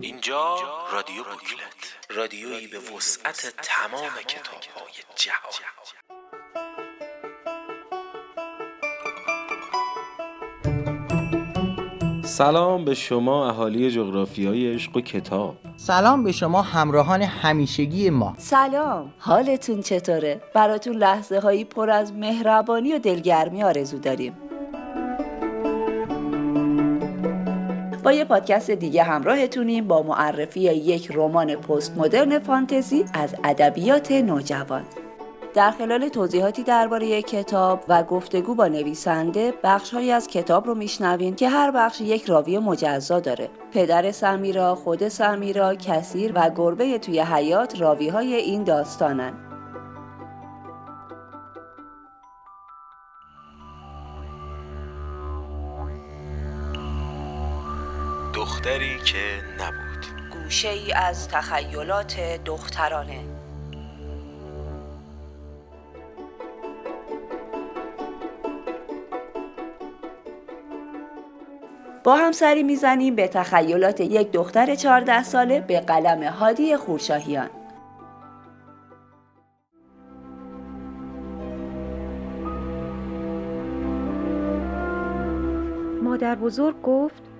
اینجا 0.00 0.56
رادیو 0.92 1.16
بوکلت. 1.16 1.96
رادیویی 2.10 2.66
به 2.66 2.78
وسعت 2.78 3.54
تمام 3.62 4.10
کتاب 4.28 4.62
های 4.76 4.92
جهان. 5.16 5.92
سلام 12.24 12.84
به 12.84 12.94
شما 12.94 13.48
اهالی 13.48 13.90
جغرافیای 13.90 14.74
عشق 14.74 14.96
و 14.96 15.00
کتاب. 15.00 15.56
سلام 15.76 16.24
به 16.24 16.32
شما 16.32 16.62
همراهان 16.62 17.22
همیشگی 17.22 18.10
ما. 18.10 18.34
سلام 18.38 19.12
حالتون 19.18 19.82
چطوره؟ 19.82 20.40
براتون 20.54 20.96
لحظه 20.96 21.38
هایی 21.38 21.64
پر 21.64 21.90
از 21.90 22.12
مهربانی 22.12 22.92
و 22.92 22.98
دلگرمی 22.98 23.62
آرزو 23.62 23.98
داریم. 23.98 24.41
با 28.02 28.12
یه 28.12 28.24
پادکست 28.24 28.70
دیگه 28.70 29.02
همراهتونیم 29.02 29.88
با 29.88 30.02
معرفی 30.02 30.60
یک 30.60 31.10
رمان 31.14 31.54
پست 31.54 31.96
مدرن 31.96 32.38
فانتزی 32.38 33.04
از 33.14 33.34
ادبیات 33.44 34.12
نوجوان. 34.12 34.84
در 35.54 35.70
خلال 35.70 36.08
توضیحاتی 36.08 36.62
درباره 36.62 37.22
کتاب 37.22 37.84
و 37.88 38.02
گفتگو 38.02 38.54
با 38.54 38.68
نویسنده 38.68 39.54
بخشهایی 39.62 40.10
از 40.10 40.26
کتاب 40.26 40.66
رو 40.66 40.74
میشنوین 40.74 41.34
که 41.34 41.48
هر 41.48 41.70
بخش 41.70 42.00
یک 42.00 42.24
راوی 42.24 42.58
مجزا 42.58 43.20
داره. 43.20 43.48
پدر 43.72 44.12
سمیرا، 44.12 44.74
خود 44.74 45.08
سمیرا، 45.08 45.74
کثیر 45.74 46.32
و 46.34 46.50
گربه 46.56 46.98
توی 46.98 47.20
حیات 47.20 47.80
راوی 47.80 48.08
های 48.08 48.34
این 48.34 48.64
داستانن. 48.64 49.51
دختری 58.62 58.98
که 58.98 59.18
نبود. 59.58 60.06
گوشه 60.32 60.68
ای 60.68 60.92
از 60.92 61.28
تخیلات 61.28 62.20
دخترانه. 62.44 63.20
با 72.04 72.16
هم 72.16 72.32
سری 72.32 72.62
می‌زنیم 72.62 73.14
به 73.14 73.28
تخیلات 73.28 74.00
یک 74.00 74.32
دختر 74.32 74.74
14 74.74 75.22
ساله 75.22 75.60
به 75.60 75.80
قلم 75.80 76.22
هادی 76.22 76.76
خورشاهیان. 76.76 77.50
مادر 86.02 86.34
بزرگ 86.34 86.82
گفت 86.82 87.31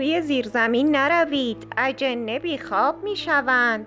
توی 0.00 0.20
زیرزمین 0.22 0.96
نروید. 0.96 1.66
اجنه 1.76 2.38
بیخواب 2.38 3.04
می‌شوند. 3.04 3.86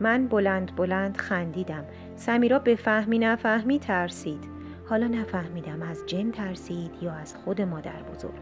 من 0.00 0.26
بلند 0.26 0.76
بلند 0.76 1.16
خندیدم. 1.16 1.84
سمیرا 2.16 2.58
به 2.58 2.76
فهمی 2.76 3.18
نفهمی 3.18 3.78
ترسید. 3.78 4.44
حالا 4.88 5.06
نفهمیدم 5.06 5.82
از 5.82 6.02
جن 6.06 6.30
ترسید 6.30 6.90
یا 7.02 7.12
از 7.12 7.36
خود 7.36 7.60
مادر 7.60 8.02
بزرگ. 8.02 8.40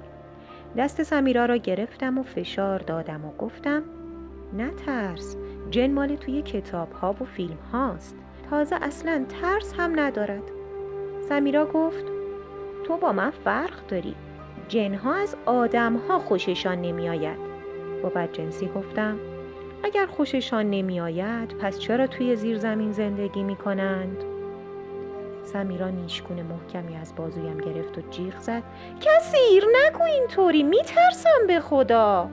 دست 0.77 1.03
سمیرا 1.03 1.47
را 1.47 1.57
گرفتم 1.57 2.19
و 2.19 2.23
فشار 2.23 2.79
دادم 2.79 3.25
و 3.25 3.33
گفتم 3.37 3.83
نترس 4.59 5.37
جن 5.71 5.91
مال 5.91 6.17
توی 6.17 6.43
کتاب 6.43 6.93
ها 6.93 7.13
و 7.13 7.25
فیلم 7.25 7.59
هاست 7.73 8.17
تازه 8.51 8.77
اصلا 8.77 9.25
ترس 9.29 9.75
هم 9.79 10.01
ندارد. 10.01 10.45
سمیرا 11.29 11.67
گفت 11.67 12.05
تو 12.85 12.97
با 12.97 13.13
من 13.13 13.31
فرق 13.31 13.87
داری؟ 13.89 14.15
جنها 14.73 15.15
از 15.15 15.37
آدمها 15.47 16.19
خوششان 16.19 16.81
نمی 16.81 17.09
آید 17.09 17.39
با 18.03 18.09
بدجنسی 18.09 18.69
گفتم 18.69 19.21
اگر 19.83 20.07
خوششان 20.07 20.71
نمی 20.71 21.01
آید 21.01 21.59
پس 21.59 21.79
چرا 21.79 22.07
توی 22.07 22.37
زیر 22.37 22.59
زمین 22.59 22.93
زندگی 22.93 23.43
می 23.43 23.57
کنند؟ 23.57 24.25
سمیرا 25.45 25.89
نیشکون 25.89 26.43
محکمی 26.43 26.97
از 26.97 27.15
بازویم 27.17 27.59
گرفت 27.59 27.99
و 27.99 28.01
جیغ 28.11 28.39
زد. 28.39 28.63
کسیر 29.01 29.65
نگو 29.83 30.03
اینطوری 30.03 30.63
میترسم 30.63 31.47
به 31.47 31.61
خدا. 31.61 32.31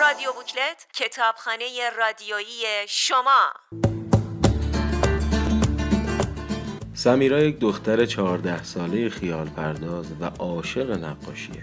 رادیو 0.00 0.32
بوکلت 0.32 0.86
کتابخانه 0.94 1.64
رادیویی 1.98 2.64
شما. 2.88 3.95
سمیرا 7.06 7.44
یک 7.44 7.58
دختر 7.58 8.06
چهارده 8.06 8.62
ساله 8.62 9.08
خیال 9.08 9.46
پرداز 9.46 10.06
و 10.20 10.24
عاشق 10.24 10.90
نقاشیه. 10.90 11.62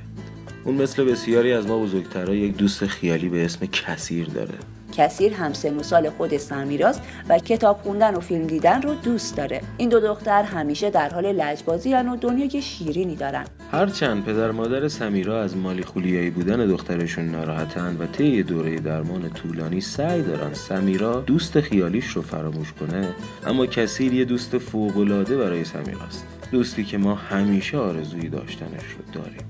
اون 0.64 0.76
مثل 0.76 1.04
بسیاری 1.04 1.54
از 1.54 1.68
ما 1.68 1.80
بزرگترها 1.80 2.36
یک 2.36 2.58
دوست 2.58 2.86
خیالی 2.86 3.30
به 3.30 3.46
اسم 3.46 3.66
کثیر 3.66 4.28
داره. 4.28 4.58
کثیر 4.98 5.34
هم 5.34 5.54
سن 5.54 5.78
و 5.78 5.84
سال 5.84 6.10
خود 6.10 6.38
سمیراست 6.38 7.02
و 7.30 7.40
کتاب 7.40 7.78
خوندن 7.84 8.16
و 8.16 8.20
فیلم 8.20 8.48
دیدن 8.48 8.82
رو 8.82 8.94
دوست 8.94 9.38
داره. 9.38 9.62
این 9.78 9.90
دو 9.90 10.00
دختر 10.00 10.44
همیشه 10.44 10.90
در 10.90 11.10
حال 11.10 11.32
لجبازی 11.32 11.94
و 11.94 12.16
دنیای 12.16 12.62
شیرینی 12.62 13.16
دارن. 13.16 13.46
هرچند 13.72 14.26
پدر 14.26 14.52
مادر 14.52 14.88
سمیرا 14.88 15.42
از 15.42 15.58
مالی 15.58 15.84
خولیایی 15.84 16.30
بودن 16.30 16.68
دخترشون 16.68 17.26
ناراحتن 17.26 17.98
و 18.00 18.06
طی 18.06 18.44
دوره 18.44 18.76
درمان 18.76 19.30
طولانی 19.30 19.82
سعی 19.82 20.22
دارن 20.22 20.54
سمیرا 20.54 21.20
دوست 21.20 21.62
خیالیش 21.62 22.08
رو 22.08 22.22
فراموش 22.22 22.74
کنه 22.74 23.08
اما 23.48 23.66
کثیر 23.66 24.14
یه 24.14 24.26
دوست 24.26 24.58
فوق‌العاده 24.58 25.38
برای 25.38 25.66
سمیراست. 25.66 26.26
دوستی 26.52 26.84
که 26.84 26.98
ما 26.98 27.16
همیشه 27.16 27.78
آرزویی 27.78 28.30
داشتنش 28.30 28.84
رو 28.98 29.22
داریم. 29.22 29.44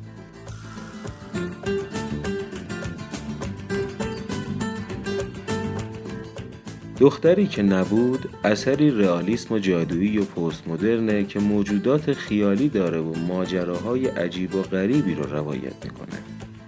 دختری 7.03 7.47
که 7.47 7.63
نبود 7.63 8.29
اثری 8.43 8.91
رئالیسم 8.91 9.53
و 9.53 9.59
جادویی 9.59 10.17
و 10.17 10.23
پست 10.23 10.67
مدرنه 10.67 11.23
که 11.23 11.39
موجودات 11.39 12.13
خیالی 12.13 12.69
داره 12.69 12.99
و 12.99 13.19
ماجراهای 13.27 14.07
عجیب 14.07 14.55
و 14.55 14.61
غریبی 14.61 15.15
رو 15.15 15.23
روایت 15.23 15.85
می‌کنه. 15.85 16.19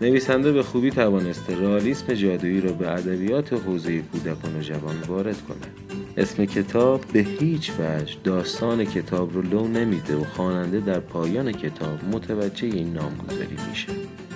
نویسنده 0.02 0.52
به 0.52 0.64
خوبی 0.64 0.92
توانسته 0.92 1.56
رئالیسم 1.56 2.14
جادویی 2.14 2.62
رو 2.62 2.74
به 2.74 2.92
ادبیات 2.92 3.54
حوزه 3.54 4.02
کودکان 4.02 4.56
و 4.60 4.62
جوان 4.62 4.96
وارد 5.08 5.42
کنه. 5.42 5.98
اسم 6.18 6.46
کتاب 6.46 7.02
به 7.14 7.20
هیچ 7.20 7.72
وجه 7.80 8.16
داستان 8.24 8.86
کتاب 8.86 9.34
رو 9.34 9.42
لو 9.42 9.68
نمیده 9.68 10.16
و 10.16 10.24
خواننده 10.24 10.80
در 10.80 11.00
پایان 11.00 11.52
کتاب 11.52 12.00
متوجه 12.12 12.68
این 12.68 12.94
نامگذاری 12.94 13.58
میشه. 13.70 13.88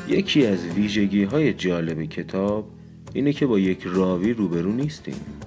یکی 0.07 0.45
از 0.45 0.65
ویژگی 0.75 1.23
های 1.23 1.53
جالب 1.53 2.03
کتاب 2.03 2.67
اینه 3.13 3.33
که 3.33 3.45
با 3.45 3.59
یک 3.59 3.81
راوی 3.85 4.33
روبرو 4.33 4.71
نیستیم. 4.71 5.38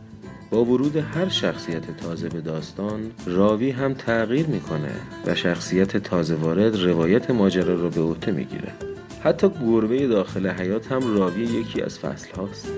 با 0.53 0.65
ورود 0.65 0.97
هر 0.97 1.29
شخصیت 1.29 1.97
تازه 1.97 2.29
به 2.29 2.41
داستان 2.41 3.11
راوی 3.27 3.71
هم 3.71 3.95
تغییر 3.95 4.47
می‌کنه 4.47 4.93
و 5.27 5.35
شخصیت 5.35 5.97
تازه 5.97 6.35
وارد 6.35 6.77
روایت 6.77 7.31
ماجرا 7.31 7.75
را 7.75 7.89
به 7.89 8.01
عهده 8.01 8.33
می‌گیره. 8.33 8.73
حتی 9.23 9.49
گربه 9.67 10.07
داخل 10.07 10.47
حیات 10.47 10.93
هم 10.93 11.17
راوی 11.17 11.43
یکی 11.43 11.83
از 11.83 11.99
فصل 11.99 12.35
هاست 12.37 12.69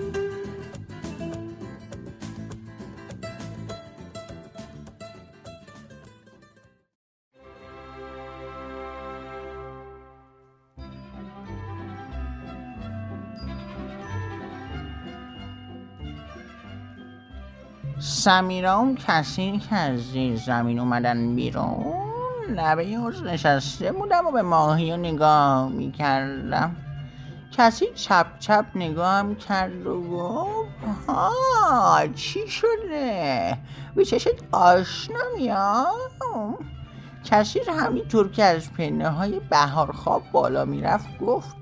سمیرا 18.24 18.74
اون 18.74 18.94
کسی 18.94 19.58
که 19.58 19.76
از 19.76 20.00
زیر 20.00 20.36
زمین 20.36 20.78
اومدن 20.78 21.34
بیرون. 21.36 21.94
لبه 22.48 22.84
حوز 22.84 23.22
نشسته 23.22 23.92
بودم 23.92 24.26
و 24.26 24.30
به 24.30 24.42
ماهی 24.42 24.91
رو 24.91 24.97
نگاه 24.97 25.68
می‌کردم. 25.68 26.76
کسی 27.53 27.86
چپ 27.94 28.26
چپ 28.38 28.65
نگاهم 28.74 29.34
کرد 29.34 29.86
و 29.86 30.03
گفت 30.03 31.09
ها 31.09 32.06
چی 32.15 32.48
شده؟ 32.48 33.59
به 33.94 34.04
چشت 34.04 34.28
آشنا 34.53 35.20
میام. 35.36 36.59
کسی 37.24 37.60
همینطور 37.78 38.30
که 38.30 38.44
از 38.44 38.72
پنه 38.72 39.09
های 39.09 39.41
بهار 39.50 39.92
خواب 39.92 40.22
بالا 40.32 40.65
می‌رفت 40.65 41.18
گفت 41.18 41.56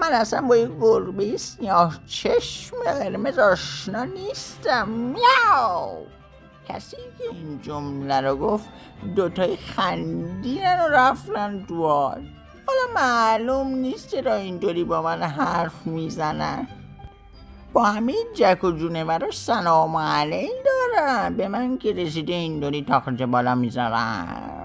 من 0.00 0.12
اصلا 0.12 0.40
با 0.40 0.56
یه 0.56 0.70
گربه 0.80 1.36
سیاه 1.36 1.98
چشم 2.06 2.76
قرمز 2.84 3.38
آشنا 3.38 4.04
نیستم. 4.04 4.88
میاو! 4.88 6.06
کسی 6.68 6.96
که 6.96 7.24
این 7.32 7.60
جمله 7.62 8.20
رو 8.20 8.36
گفت 8.36 8.68
دوتای 9.16 9.56
خندیدن 9.56 10.80
و 10.80 10.88
رفتن 10.88 11.58
دوار 11.58 12.20
حالا 12.66 12.94
معلوم 12.94 13.68
نیست 13.68 14.08
چرا 14.08 14.34
اینطوری 14.34 14.84
با 14.84 15.02
من 15.02 15.22
حرف 15.22 15.86
می‌زنن. 15.86 16.68
با 17.72 17.84
همه 17.84 18.14
جک 18.34 18.64
و 18.64 18.70
جونوراش 18.70 19.38
سلام 19.38 19.96
علیک 19.96 20.50
دارن 20.64 21.36
به 21.36 21.48
من 21.48 21.78
که 21.78 21.92
رسیده 21.92 22.32
اینطوری 22.32 22.84
تاخچه 22.84 23.26
بالا 23.26 23.54
می‌ذارن 23.54 24.61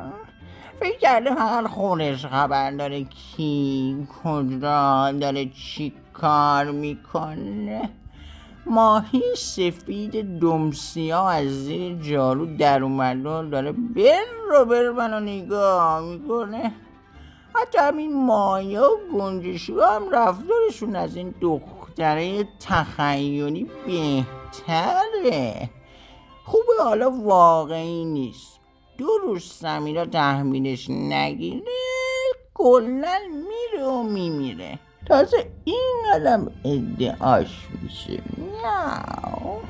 فکر 0.80 0.98
کرده 0.98 1.36
فقط 1.36 1.68
خودش 1.68 2.26
خبر 2.26 2.72
داره 2.72 3.04
کی 3.04 4.08
کجا 4.24 5.12
داره 5.12 5.46
چی 5.46 5.94
کار 6.14 6.72
می‌کنه. 6.72 7.90
ماهی 8.66 9.24
سفید 9.38 10.40
دمسیا 10.40 11.30
از 11.30 11.48
زیر 11.48 11.96
جارو 12.02 12.58
در 12.58 12.84
اومده 12.84 13.50
داره 13.50 13.72
بر 13.72 14.26
رو 14.50 14.66
بر 14.66 14.90
منو 14.90 15.20
نگاه 15.20 16.02
می‌کنه. 16.02 16.74
حتی 17.56 17.78
همین 17.78 18.26
مایا 18.26 18.90
و 18.92 19.18
گنجشو 19.18 19.82
هم 19.82 20.10
رفتارشون 20.12 20.96
از 20.96 21.16
این 21.16 21.36
دختره 21.42 22.48
تخیلی 22.60 23.68
بهتره. 23.86 25.70
خوبه 26.46 26.84
حالا 26.84 27.12
واقعی 27.12 28.06
نیست. 28.06 28.57
دو 28.98 29.18
روز 29.24 29.44
سمیرا 29.44 30.06
تحمیلش 30.06 30.90
نگیره 30.90 31.62
کلا 32.54 33.18
میره 33.30 33.86
و 33.86 34.04
میمیره. 34.04 34.80
تازه 35.08 35.50
این 35.64 35.94
قدم 36.14 36.52
ادعاش 36.66 37.68
میشه. 37.82 38.22
میاو 38.38 39.62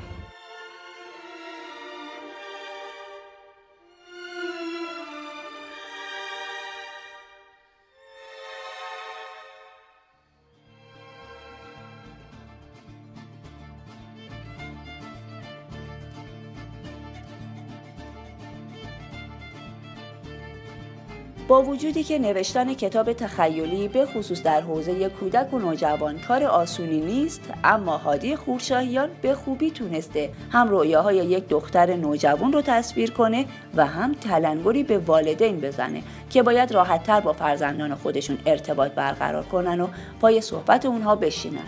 با 21.48 21.62
وجودی 21.62 22.04
که 22.04 22.18
نوشتن 22.18 22.74
کتاب 22.74 23.12
تخیلی 23.12 23.88
به 23.88 24.06
خصوص 24.06 24.42
در 24.42 24.60
حوزه 24.60 25.08
کودک 25.08 25.54
و 25.54 25.58
نوجوان 25.58 26.18
کار 26.18 26.44
آسونی 26.44 27.00
نیست 27.00 27.40
اما 27.64 27.96
هادی 27.96 28.36
خورشاهیان 28.36 29.08
به 29.22 29.34
خوبی 29.34 29.70
تونسته 29.70 30.30
هم 30.52 30.68
رویاهای 30.68 31.16
یک 31.16 31.48
دختر 31.48 31.96
نوجوان 31.96 32.52
رو 32.52 32.62
تصویر 32.62 33.10
کنه 33.10 33.44
و 33.76 33.86
هم 33.86 34.14
تلنگری 34.14 34.82
به 34.82 34.98
والدین 34.98 35.60
بزنه 35.60 36.02
که 36.30 36.42
باید 36.42 36.72
راحتتر 36.72 37.20
با 37.20 37.32
فرزندان 37.32 37.94
خودشون 37.94 38.38
ارتباط 38.46 38.92
برقرار 38.92 39.44
کنن 39.44 39.80
و 39.80 39.88
پای 40.20 40.40
صحبت 40.40 40.86
اونها 40.86 41.16
بشینن. 41.16 41.66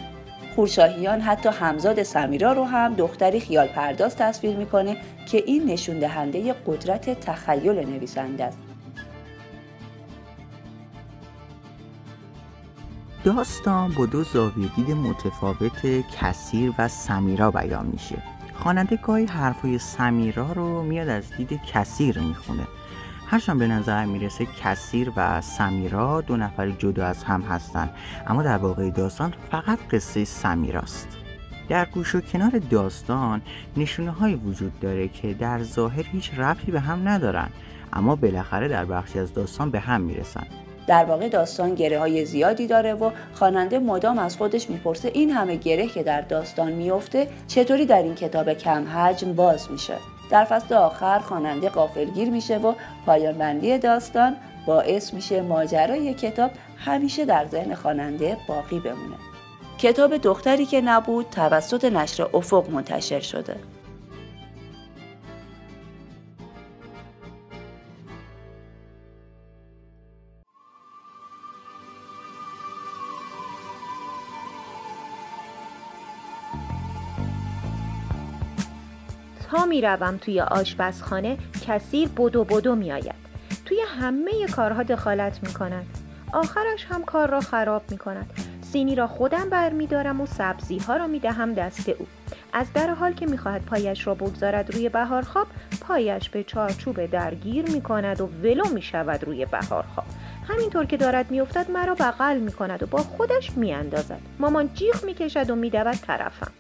خورشاهیان 0.57 1.21
حتی 1.21 1.49
همزاد 1.49 2.03
سمیرا 2.03 2.53
رو 2.53 2.65
هم 2.65 2.95
دختری 2.95 3.41
خیال 3.41 3.67
پرداز 3.67 4.17
تصویر 4.17 4.57
می‌کنه 4.57 4.97
که 5.31 5.43
این 5.47 5.65
نشون 5.65 5.99
دهنده 5.99 6.55
قدرت 6.67 7.21
تخیل 7.21 7.79
نویسنده 7.79 8.45
است. 8.45 8.70
داستان 13.25 13.93
با 13.93 14.07
دو 14.07 14.25
زاویه 14.25 14.69
دید 14.77 14.91
متفاوت 14.91 15.87
کثیر 16.21 16.73
و 16.79 16.89
سمیرا 16.89 17.51
بیان 17.51 17.87
میشه. 17.87 18.23
خواننده 18.55 18.97
گاهی 18.97 19.25
حرفای 19.25 19.79
سمیرا 19.79 20.53
رو 20.53 20.83
میاد 20.83 21.09
از 21.09 21.33
دید 21.37 21.61
کثیر 21.63 22.19
می‌خونه. 22.19 22.67
هرچند 23.27 23.59
به 23.59 23.67
نظر 23.67 24.05
می‌رسه 24.05 24.47
کثیر 24.47 25.13
و 25.17 25.41
سمیرا 25.41 26.21
دو 26.21 26.37
نفر 26.37 26.71
جدا 26.71 27.07
از 27.07 27.25
هم 27.25 27.43
هستن 27.43 27.91
اما 28.27 28.43
در 28.43 28.57
واقع 28.57 28.91
داستان 28.91 29.35
فقط 29.51 29.79
قصه 29.91 30.25
سمیراست. 30.25 31.09
در 31.69 31.85
گوش 31.85 32.15
و 32.15 32.21
کنار 32.21 32.59
داستان 32.71 33.43
نشونه 33.77 34.11
های 34.11 34.35
وجود 34.35 34.81
داره 34.81 35.09
که 35.09 35.35
در 35.35 35.63
ظاهر 35.63 36.05
هیچ 36.13 36.35
ربطی 36.35 36.73
به 36.73 36.81
هم 36.81 37.09
ندارن 37.09 37.49
اما 37.93 38.17
بالاخره 38.17 38.69
در 38.69 38.85
بخشی 38.85 39.19
از 39.19 39.35
داستان 39.35 39.71
به 39.71 39.81
هم 39.81 40.01
می‌رسن. 40.01 40.47
در 40.91 41.05
واقع 41.05 41.29
داستان 41.29 41.75
گره 41.75 41.99
های 41.99 42.25
زیادی 42.25 42.67
داره 42.67 42.95
و 42.95 43.11
خواننده 43.35 43.79
مدام 43.79 44.19
از 44.19 44.37
خودش 44.37 44.71
می‌پرسه 44.71 45.11
این 45.15 45.31
همه 45.31 45.57
گره 45.57 45.87
که 45.87 46.03
در 46.03 46.21
داستان 46.21 46.73
میفته 46.73 47.29
چطوری 47.49 47.87
در 47.87 48.03
این 48.03 48.15
کتاب 48.15 48.53
کم 48.53 48.89
حجم 48.89 49.33
باز 49.33 49.71
میشه؟ 49.71 49.95
در 50.31 50.45
فصل 50.45 50.75
آخر 50.75 51.19
خواننده 51.19 51.69
قافلگیر 51.69 52.31
میشه 52.31 52.59
و 52.59 52.75
پایان 53.07 53.39
بندی 53.39 53.79
داستان 53.79 54.37
باعث 54.67 55.15
میشه 55.15 55.43
ماجرای 55.43 56.15
کتاب 56.15 56.51
همیشه 56.77 57.25
در 57.25 57.47
ذهن 57.47 57.75
خواننده 57.75 58.37
باقی 58.49 58.81
بمونه. 58.81 59.17
کتاب 59.79 60.17
دختری 60.17 60.67
که 60.67 60.81
نبود 60.81 61.27
توسط 61.31 61.85
نشر 61.85 62.27
افق 62.35 62.71
منتشر 62.71 63.21
شده. 63.21 63.57
تا 79.51 79.67
می‌روم 79.67 80.17
توی 80.17 80.41
آشپزخانه 80.41 81.39
کثیر 81.67 82.09
بدو 82.09 82.45
بدو 82.45 82.75
میآید. 82.75 83.15
توی 83.65 83.79
همه 84.01 84.47
کارها 84.57 84.83
دخالت 84.83 85.39
می 85.43 85.53
کند 85.53 85.87
آخرش 86.33 86.87
هم 86.89 87.05
کار 87.05 87.31
را 87.31 87.41
خراب 87.41 87.83
می 87.91 87.99
کند 87.99 88.31
سینی 88.63 88.95
را 88.95 89.07
خودم 89.07 89.49
برمیدارم 89.49 90.21
و 90.21 90.27
سبزی 90.27 90.79
ها 90.79 90.97
را 90.97 91.07
می 91.07 91.19
دهم 91.19 91.55
دست 91.55 91.89
او. 91.89 92.07
از 92.53 92.73
در 92.73 92.91
حال 92.95 93.13
که 93.13 93.27
می‌خواهد 93.27 93.65
پایش 93.65 94.07
را 94.07 94.15
بگذارد 94.15 94.75
روی 94.75 94.89
بهارخواب 94.89 95.47
پایش 95.81 96.29
به 96.29 96.45
چارچوب 96.45 97.07
درگیر 97.07 97.71
می 97.71 97.81
کند 97.81 98.21
و 98.21 98.27
ولو 98.27 98.69
می 98.75 98.83
شود 98.83 99.25
روی 99.25 99.47
بهارخواب 99.47 100.07
همینطور 100.49 100.85
که 100.85 100.97
دارد 100.97 101.31
میافتد 101.31 101.71
مرا 101.71 101.95
بغل 101.95 102.39
می 102.39 102.53
کند 102.53 102.83
و 102.83 102.87
با 102.87 102.99
خودش 102.99 103.51
می 103.57 103.73
اندازد. 103.73 104.21
مامان 104.39 104.71
جیغ 104.75 105.05
می 105.05 105.15
کشد 105.15 105.51
و 105.51 105.55
می 105.55 105.71
دود 105.71 105.93
طرفم. 105.93 106.53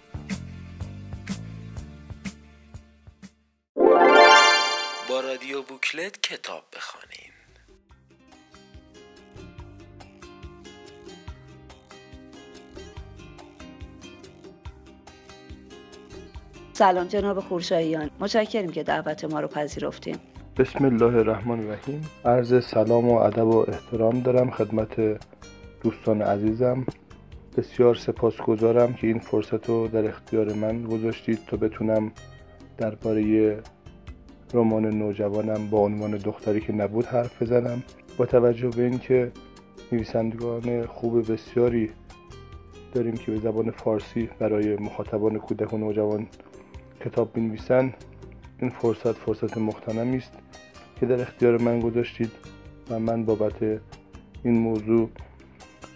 با 5.21 5.27
رادیو 5.27 5.63
بوکلت 5.63 6.21
کتاب 6.23 6.63
بخوانیم. 6.77 7.33
سلام 16.73 17.07
جناب 17.07 17.41
خورشاییان. 17.41 18.11
متشکریم 18.21 18.71
که 18.71 18.83
دعوت 18.83 19.25
ما 19.25 19.41
رو 19.41 19.49
پذیرفتیم 19.49 20.17
بسم 20.57 20.85
الله 20.85 21.17
الرحمن 21.17 21.61
الرحیم. 21.61 22.11
عرض 22.25 22.65
سلام 22.65 23.09
و 23.09 23.15
ادب 23.15 23.47
و 23.47 23.65
احترام 23.69 24.21
دارم 24.21 24.51
خدمت 24.51 25.21
دوستان 25.83 26.23
عزیزم. 26.23 26.87
بسیار 27.57 27.95
سپاسگزارم 27.95 28.95
که 28.95 29.07
این 29.07 29.19
فرصت 29.19 29.69
رو 29.69 29.89
در 29.89 30.09
اختیار 30.09 30.53
من 30.53 30.85
گذاشتید 30.85 31.39
تا 31.47 31.57
بتونم 31.57 32.13
درباره 32.79 33.63
رمان 34.55 34.87
نوجوانم 34.87 35.71
با 35.71 35.79
عنوان 35.79 36.11
دختری 36.11 36.61
که 36.61 36.73
نبود 36.73 37.07
حرف 37.07 37.43
بزنم 37.43 37.83
با 38.17 38.27
توجه 38.27 38.69
به 38.69 38.83
اینکه 38.83 39.33
نویسندگان 39.93 40.87
خوب 40.87 41.33
بسیاری 41.33 41.91
داریم 42.93 43.15
که 43.15 43.33
به 43.33 43.39
زبان 43.39 43.71
فارسی 43.71 44.29
برای 44.39 44.77
مخاطبان 44.77 45.39
کودک 45.39 45.73
و 45.73 45.79
نوجوان 45.79 46.27
کتاب 47.05 47.33
بنویسن 47.33 47.95
این 48.61 48.71
فرصت 48.71 49.13
فرصت 49.13 49.59
مختنمی 49.59 50.17
است 50.17 50.33
که 51.01 51.07
در 51.07 51.21
اختیار 51.21 51.59
من 51.59 51.81
گذاشتید 51.81 52.31
و 52.91 52.99
من 52.99 53.25
بابت 53.25 53.63
این 54.43 54.59
موضوع 54.59 55.11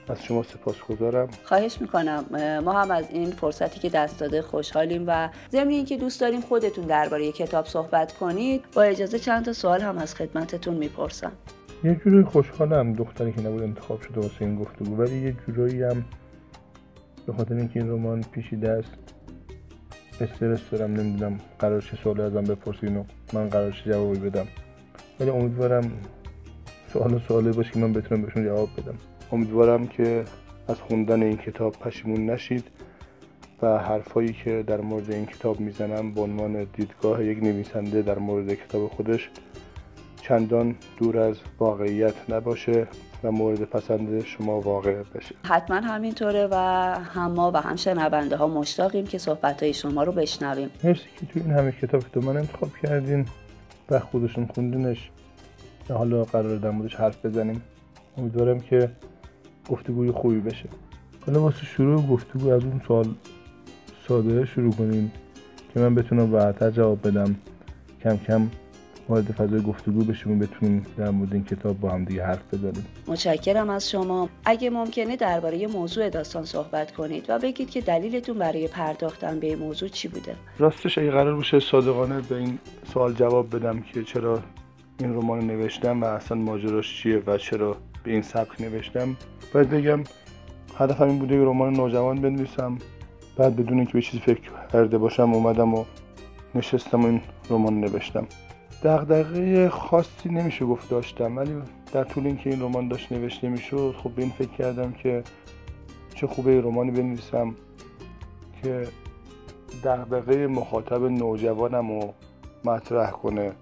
از 0.08 0.24
شما 0.24 0.42
سپاسگزارم. 0.42 1.28
خواهش 1.44 1.80
می‌کنم. 1.80 2.24
ما 2.64 2.72
هم 2.72 2.90
از 2.90 3.04
این 3.10 3.30
فرصتی 3.30 3.80
که 3.80 3.88
دست 3.88 4.20
داده 4.20 4.42
خوشحالیم 4.42 5.04
و 5.06 5.28
ضمن 5.52 5.68
اینکه 5.68 5.96
دوست 5.96 6.20
داریم 6.20 6.40
خودتون 6.40 6.84
درباره 6.84 7.32
کتاب 7.32 7.66
صحبت 7.66 8.12
کنید 8.12 8.64
با 8.74 8.82
اجازه 8.82 9.18
چند 9.18 9.44
تا 9.44 9.52
سوال 9.52 9.80
هم 9.80 9.98
از 9.98 10.14
خدمتتون 10.14 10.74
می‌پرسم. 10.74 11.32
یه 11.84 12.00
جوری 12.04 12.24
خوشحالم 12.24 12.92
دختری 12.92 13.32
که 13.32 13.40
نبود 13.40 13.62
انتخاب 13.62 14.02
شده 14.02 14.20
واسه 14.20 14.34
این 14.40 14.56
گفتگو 14.56 14.96
ولی 14.96 15.20
یه 15.20 15.36
جورایی 15.46 15.82
هم 15.82 16.04
به 17.26 17.32
خاطر 17.32 17.54
اینکه 17.54 17.80
این 17.80 17.90
رمان 17.90 18.24
پیشیده 18.32 18.70
است 18.70 18.90
استرس 20.20 20.60
دارم 20.72 20.92
نمی‌دونم 20.92 21.40
قرار 21.58 21.80
چه 21.80 21.96
سوالی 22.04 22.22
ازم 22.22 22.42
بپرسین 22.42 22.96
و 22.96 23.04
من 23.32 23.48
قرار 23.48 23.70
چه 23.70 23.90
جوابی 23.90 24.18
بدم. 24.18 24.46
ولی 25.20 25.30
امیدوارم 25.30 25.92
سوال 26.92 27.20
سوالی 27.28 27.52
باشه 27.52 27.70
که 27.70 27.78
من 27.78 27.92
بتونم 27.92 28.22
بهشون 28.22 28.44
جواب 28.44 28.68
بدم. 28.76 28.94
امیدوارم 29.34 29.86
که 29.86 30.24
از 30.68 30.76
خوندن 30.80 31.22
این 31.22 31.36
کتاب 31.36 31.72
پشیمون 31.72 32.30
نشید 32.30 32.64
و 33.62 33.78
حرفایی 33.78 34.32
که 34.44 34.64
در 34.66 34.80
مورد 34.80 35.10
این 35.10 35.26
کتاب 35.26 35.60
می‌زنم 35.60 36.14
به 36.14 36.20
عنوان 36.20 36.64
دیدگاه 36.64 37.24
یک 37.24 37.38
نویسنده 37.42 38.02
در 38.02 38.18
مورد 38.18 38.54
کتاب 38.54 38.88
خودش 38.88 39.30
چندان 40.22 40.76
دور 40.98 41.18
از 41.18 41.36
واقعیت 41.58 42.14
نباشه 42.28 42.86
و 43.24 43.32
مورد 43.32 43.62
پسند 43.64 44.24
شما 44.24 44.60
واقع 44.60 45.02
بشه. 45.14 45.34
حتما 45.44 45.76
همینطوره 45.76 46.48
و 46.50 46.54
هم 47.14 47.30
ما 47.30 47.50
و 47.54 47.56
هم 47.56 47.76
شنونده 47.76 48.36
ها 48.36 48.46
مشتاقیم 48.46 49.06
که 49.06 49.18
صحبت 49.18 49.62
های 49.62 49.72
شما 49.72 50.02
رو 50.02 50.12
بشنویم. 50.12 50.70
مرسی 50.84 51.04
که 51.20 51.26
تو 51.26 51.40
این 51.40 51.50
همه 51.50 51.72
کتاب 51.72 52.02
که 52.02 52.08
تو 52.14 52.20
من 52.20 52.36
انتخاب 52.36 52.70
کردین 52.82 53.26
و 53.90 53.98
خودشون 53.98 54.46
خوندنش 54.46 55.10
حالا 55.88 56.24
قرار 56.24 56.56
در 56.56 56.70
موردش 56.70 56.94
حرف 56.94 57.26
بزنیم. 57.26 57.62
امیدوارم 58.18 58.60
که 58.60 58.90
گفتگوی 59.68 60.10
خوبی 60.10 60.40
بشه. 60.40 60.68
حالا 61.26 61.40
واسه 61.40 61.64
شروع 61.64 62.06
گفتگو 62.06 62.50
از 62.50 62.64
اون 62.64 62.80
سوال 62.88 63.14
ساده 64.08 64.46
شروع 64.46 64.72
کنیم 64.72 65.12
که 65.74 65.80
من 65.80 65.94
بتونم 65.94 66.32
راحتتر 66.32 66.70
جواب 66.70 67.08
بدم. 67.08 67.36
کم 68.02 68.16
کم 68.16 68.50
وارد 69.08 69.24
فضای 69.24 69.60
گفتگو 69.62 70.04
بشیم 70.04 70.32
و 70.32 70.38
بتونیم 70.38 70.86
در 70.96 71.10
مورد 71.10 71.32
این 71.32 71.44
کتاب 71.44 71.80
با 71.80 71.90
هم 71.90 72.04
دیگه 72.04 72.24
حرف 72.24 72.54
بزنیم. 72.54 72.86
متشکرم 73.06 73.70
از 73.70 73.90
شما. 73.90 74.28
اگه 74.44 74.70
ممکنه 74.70 75.16
درباره 75.16 75.66
موضوع 75.66 76.08
داستان 76.10 76.44
صحبت 76.44 76.92
کنید 76.92 77.24
و 77.28 77.38
بگید 77.38 77.70
که 77.70 77.80
دلیلتون 77.80 78.38
برای 78.38 78.68
پرداختن 78.68 79.40
به 79.40 79.46
این 79.46 79.58
موضوع 79.58 79.88
چی 79.88 80.08
بوده. 80.08 80.36
راستش 80.58 80.98
اگه 80.98 81.10
قرار 81.10 81.36
باشه 81.36 81.60
صادقانه 81.60 82.20
به 82.20 82.36
این 82.36 82.58
سوال 82.92 83.12
جواب 83.12 83.56
بدم 83.56 83.80
که 83.80 84.02
چرا 84.02 84.42
این 85.00 85.14
رمان 85.14 85.46
نوشتم 85.46 86.02
و 86.02 86.04
اصلا 86.04 86.38
ماجراش 86.38 87.02
چیه 87.02 87.22
و 87.26 87.38
چرا 87.38 87.76
به 88.04 88.10
این 88.10 88.22
سبک 88.22 88.60
نوشتم. 88.60 89.16
باید 89.54 89.70
بگم 89.70 90.04
هدفم 90.78 91.04
این 91.08 91.18
بوده 91.18 91.38
که 91.38 91.44
رمان 91.44 91.72
نوجوان 91.72 92.20
بنویسم. 92.20 92.78
بعد 93.36 93.56
بدون 93.56 93.78
اینکه 93.78 93.92
به 93.92 94.02
چیزی 94.02 94.18
فکر 94.18 94.40
کرده 94.72 94.98
باشم 94.98 95.32
اومدم 95.32 95.74
و 95.74 95.84
نشستم 96.54 97.00
و 97.00 97.06
این 97.06 97.20
رمان 97.50 97.80
نوشتم. 97.80 98.26
دغدغه 98.84 99.68
خاصی 99.68 100.28
نمیشه 100.28 100.64
گفت 100.64 100.90
داشتم 100.90 101.36
ولی 101.36 101.54
در 101.92 102.04
طول 102.04 102.26
اینکه 102.26 102.50
این 102.50 102.62
رمان 102.62 102.88
داشت 102.88 103.12
نوشته 103.12 103.48
می‌شد 103.48 103.94
خب 103.98 104.10
به 104.10 104.22
این 104.22 104.30
فکر 104.30 104.50
کردم 104.50 104.92
که 104.92 105.22
چه 106.14 106.26
خوبه 106.26 106.60
رمانی 106.60 106.90
بنویسم 106.90 107.54
که 108.62 108.86
دغدغه 109.84 110.46
مخاطب 110.46 111.02
نوجوانم 111.02 111.88
رو 111.88 112.14
مطرح 112.64 113.10
کنه. 113.10 113.52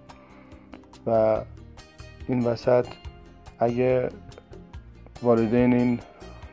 و 1.07 1.41
این 2.27 2.45
وسط 2.45 2.87
اگه 3.59 4.09
والدین 5.23 5.73
این 5.73 5.99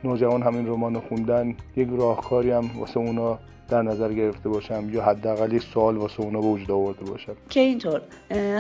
نوجوان 0.05 0.43
همین 0.43 0.67
رمان 0.67 0.95
رو 0.95 1.01
خوندن 1.01 1.55
یک 1.77 1.89
راهکاری 1.93 2.51
هم 2.51 2.71
واسه 2.79 3.01
اونا 3.01 3.39
در 3.69 3.83
نظر 3.83 4.13
گرفته 4.13 4.49
باشم 4.49 4.91
یا 4.93 5.05
حداقل 5.05 5.53
یک 5.53 5.63
سوال 5.63 5.97
واسه 5.97 6.21
اونا 6.21 6.41
به 6.41 6.47
وجود 6.47 6.71
آورده 6.71 7.05
باشم. 7.05 7.33
که 7.49 7.61
اینطور 7.61 8.01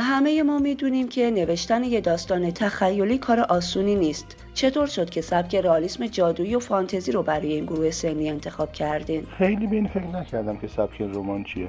همه 0.00 0.43
ما 0.43 0.59
می‌دونیم 0.59 1.09
که 1.09 1.31
نوشتن 1.31 1.85
یه 1.85 2.00
داستان 2.00 2.50
تخیلی 2.50 3.19
کار 3.19 3.40
آسونی 3.40 3.95
نیست. 3.95 4.37
چطور 4.55 4.87
شد 4.87 5.11
که 5.11 5.21
سبک 5.21 5.55
رئالیسم 5.55 6.07
جادویی 6.07 6.55
و 6.55 6.59
فانتزی 6.59 7.12
رو 7.12 7.23
برای 7.23 7.52
این 7.52 7.64
گروه 7.64 7.90
سنی 7.90 8.31
انتخاب 8.31 8.73
کردین؟ 8.73 9.26
خیلی 9.38 9.67
به 9.67 9.76
این 9.76 9.88
فکر 9.88 10.07
نکردم 10.07 10.57
که 10.57 10.69
سبک 10.69 11.00
رمان 11.00 11.45
چیه. 11.45 11.69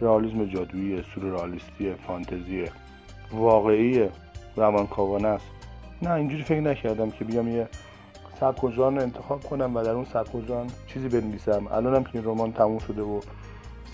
رئالیسم 0.00 0.44
جادویی 0.44 1.02
سورئالیستی 1.14 1.94
فانتزی 2.06 2.64
واقعی 3.32 4.08
روانکاوانه 4.56 5.28
است. 5.28 5.51
نه 6.02 6.10
اینجوری 6.10 6.42
فکر 6.42 6.60
نکردم 6.60 7.10
که 7.10 7.24
بیام 7.24 7.48
یه 7.48 7.68
سبک 8.40 8.60
رو 8.60 8.82
انتخاب 8.82 9.42
کنم 9.44 9.76
و 9.76 9.82
در 9.82 9.90
اون 9.90 10.04
سبک 10.04 10.28
چیزی 10.86 11.08
بنویسم. 11.08 11.66
الانم 11.70 12.04
که 12.04 12.10
این 12.14 12.24
رمان 12.24 12.52
تموم 12.52 12.78
شده 12.78 13.02
و 13.02 13.20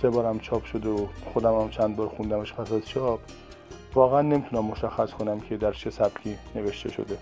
سه 0.03 0.11
بارم 0.11 0.39
چاپ 0.39 0.65
شده 0.65 0.89
و 0.89 1.07
خودم 1.33 1.61
هم 1.61 1.69
چند 1.69 1.97
بار 1.97 2.09
خوندمش 2.09 2.53
پس 2.53 2.73
از 2.73 2.89
چاپ 2.89 3.21
واقعا 3.95 4.23
نمی‌تونم 4.23 4.65
مشخص 4.65 5.11
کنم 5.11 5.41
که 5.41 5.57
در 5.57 5.73
چه 5.73 5.91
سبکی 5.91 6.37
نوشته 6.55 6.91
شده. 6.91 7.19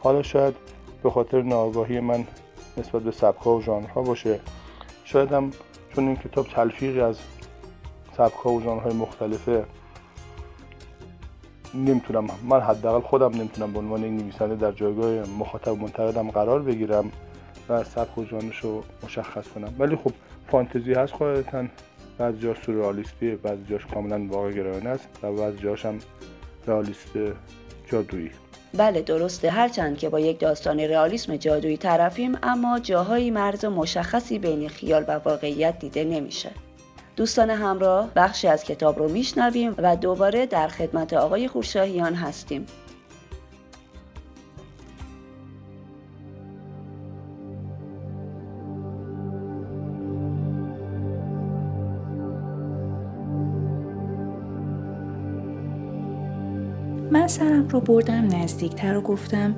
حالا 0.00 0.22
شاید 0.22 0.54
به 1.02 1.10
خاطر 1.10 1.42
ناآگاهی 1.42 2.00
من 2.00 2.24
نسبت 2.76 3.02
به 3.02 3.10
سبک‌ها 3.10 3.56
و 3.56 3.62
ژانرها 3.62 4.02
باشه. 4.02 4.40
شاید 5.04 5.32
هم 5.32 5.50
چون 5.94 6.06
این 6.06 6.16
کتاب 6.16 6.46
تلفیقی 6.46 7.00
از 7.00 7.18
سبک‌ها 8.16 8.52
و 8.52 8.62
ژانرهای 8.62 8.94
مختلفه 8.94 9.64
نمی‌تونم 11.74 12.26
من 12.48 12.60
حداقل 12.60 13.00
خودم 13.00 13.34
نمی‌تونم 13.34 13.72
به 13.72 13.78
عنوان 13.78 14.04
یک 14.04 14.22
نویسنده 14.22 14.54
در 14.54 14.72
جایگاه 14.72 15.10
مخاطب 15.38 15.78
منتقدم 15.78 16.30
قرار 16.30 16.62
بگیرم 16.62 17.12
و 17.68 17.84
سبک 17.84 18.18
و 18.18 18.24
رو 18.62 18.82
مشخص 19.04 19.48
کنم. 19.48 19.74
ولی 19.78 19.96
خب 19.96 20.12
فانتزی 20.50 20.92
هست 20.92 21.12
قاعدتا 21.12 21.64
بعضی 22.18 22.38
جاش 22.38 22.56
سورئالیستیه 22.66 23.36
بعضی 23.36 23.64
جاش 23.70 23.86
کاملا 23.86 24.26
واقع 24.30 24.52
گرایانه 24.52 24.88
است 24.88 25.08
و 25.22 25.32
بعضی 25.32 25.58
جاش 25.58 25.86
هم 25.86 25.98
رئالیست 26.66 27.10
جادویی. 27.92 28.30
بله 28.74 29.02
درسته. 29.02 29.50
هرچند 29.50 29.98
که 29.98 30.08
با 30.08 30.20
یک 30.20 30.38
داستان 30.38 30.80
رئالیسم 30.80 31.36
جادویی 31.36 31.76
طرفیم 31.76 32.38
اما 32.42 32.78
جاهایی 32.78 33.30
مرز 33.30 33.64
مشخصی 33.64 34.38
بین 34.38 34.68
خیال 34.68 35.04
و 35.08 35.20
واقعیت 35.24 35.78
دیده 35.78 36.04
نمیشه. 36.04 36.50
دوستان 37.18 37.50
همراه 37.50 38.10
بخشی 38.16 38.48
از 38.48 38.64
کتاب 38.64 38.98
رو 38.98 39.08
میشنویم 39.08 39.74
و 39.78 39.96
دوباره 39.96 40.46
در 40.46 40.68
خدمت 40.68 41.12
آقای 41.12 41.48
خورشاهیان 41.48 42.14
هستیم. 42.14 42.66
من 57.10 57.26
سرم 57.26 57.68
رو 57.68 57.80
بردم 57.80 58.24
نزدیکتر 58.24 58.96
و 58.96 59.00
گفتم 59.00 59.54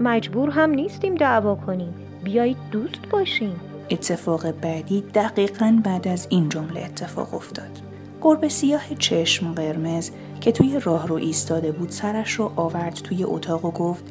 مجبور 0.00 0.50
هم 0.50 0.70
نیستیم 0.70 1.14
دعوا 1.14 1.54
کنیم. 1.54 1.94
بیایید 2.24 2.56
دوست 2.70 3.08
باشیم. 3.10 3.73
اتفاق 3.90 4.50
بعدی 4.50 5.00
دقیقا 5.00 5.80
بعد 5.84 6.08
از 6.08 6.26
این 6.30 6.48
جمله 6.48 6.80
اتفاق 6.84 7.34
افتاد. 7.34 7.80
گربه 8.22 8.48
سیاه 8.48 8.94
چشم 8.98 9.52
قرمز 9.52 10.10
که 10.40 10.52
توی 10.52 10.80
راه 10.80 11.06
رو 11.08 11.14
ایستاده 11.14 11.72
بود 11.72 11.90
سرش 11.90 12.32
رو 12.32 12.52
آورد 12.56 12.94
توی 12.94 13.24
اتاق 13.24 13.64
و 13.64 13.70
گفت 13.70 14.04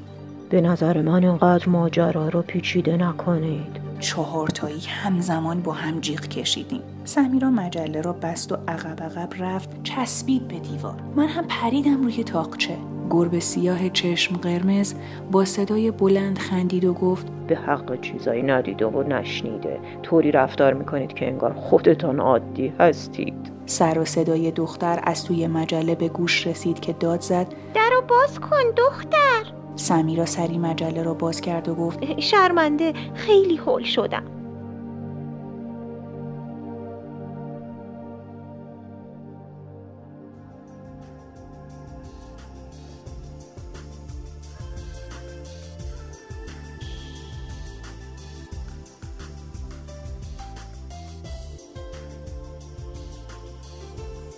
به 0.49 0.61
نظر 0.61 1.01
من 1.01 1.23
اینقدر 1.23 1.69
ماجرا 1.69 2.29
رو 2.29 2.41
پیچیده 2.41 2.97
نکنید. 2.97 3.83
چهارتایی 3.99 4.81
همزمان 4.87 5.61
با 5.61 5.71
هم 5.71 5.99
جیغ 5.99 6.21
کشیدیم. 6.21 6.81
سمیرا 7.05 7.49
مجله 7.49 8.01
را 8.01 8.13
بست 8.13 8.51
و 8.51 8.55
عقب 8.67 9.03
عقب 9.03 9.29
رفت 9.39 9.83
چسبید 9.83 10.47
به 10.47 10.59
دیوار. 10.59 10.95
من 11.15 11.27
هم 11.27 11.45
پریدم 11.47 12.03
روی 12.03 12.23
تاقچه. 12.23 12.77
گربه 13.09 13.39
سیاه 13.39 13.89
چشم 13.89 14.35
قرمز 14.35 14.93
با 15.31 15.45
صدای 15.45 15.91
بلند 15.91 16.37
خندید 16.37 16.85
و 16.85 16.93
گفت 16.93 17.27
به 17.47 17.55
حق 17.55 18.01
چیزایی 18.01 18.43
ندیده 18.43 18.85
و 18.85 19.03
نشنیده. 19.03 19.79
طوری 20.03 20.31
رفتار 20.31 20.73
می‌کنید 20.73 21.13
که 21.13 21.27
انگار 21.27 21.53
خودتان 21.53 22.19
عادی 22.19 22.73
هستید. 22.79 23.53
سر 23.65 23.99
و 23.99 24.05
صدای 24.05 24.51
دختر 24.51 24.99
از 25.03 25.25
توی 25.25 25.47
مجله 25.47 25.95
به 25.95 26.09
گوش 26.09 26.47
رسید 26.47 26.79
که 26.79 26.93
داد 26.93 27.21
زد 27.21 27.47
درو 27.73 28.01
باز 28.07 28.39
کن 28.39 28.71
دختر! 28.77 29.53
سمیرا 29.75 30.25
سری 30.25 30.57
مجله 30.57 31.03
را 31.03 31.13
باز 31.13 31.41
کرد 31.41 31.69
و 31.69 31.75
گفت 31.75 32.19
شرمنده 32.19 32.93
خیلی 33.13 33.55
هول 33.55 33.83
شدم. 33.83 34.42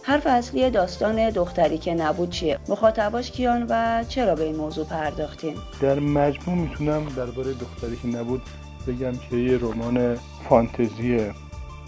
حرف 0.07 0.27
اصلی 0.27 0.69
داستان 0.69 1.29
دختری 1.29 1.77
که 1.77 1.93
نبود 1.93 2.29
چیه؟ 2.29 2.59
مخاطباش 2.69 3.31
کیان 3.31 3.65
و 3.69 4.03
چرا 4.07 4.35
به 4.35 4.43
این 4.43 4.55
موضوع 4.55 4.85
پرداختین؟ 4.85 5.55
در 5.81 5.99
مجموع 5.99 6.57
می‌تونم 6.57 7.05
درباره 7.05 7.53
دختری 7.53 7.95
که 7.95 8.07
نبود 8.07 8.41
بگم 8.87 9.11
که 9.11 9.35
یه 9.35 9.57
رمان 9.57 10.15
فانتزی 10.49 11.31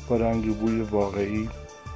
با 0.10 0.16
رنگ 0.16 0.58
بوی 0.58 0.82
واقعی 0.82 1.50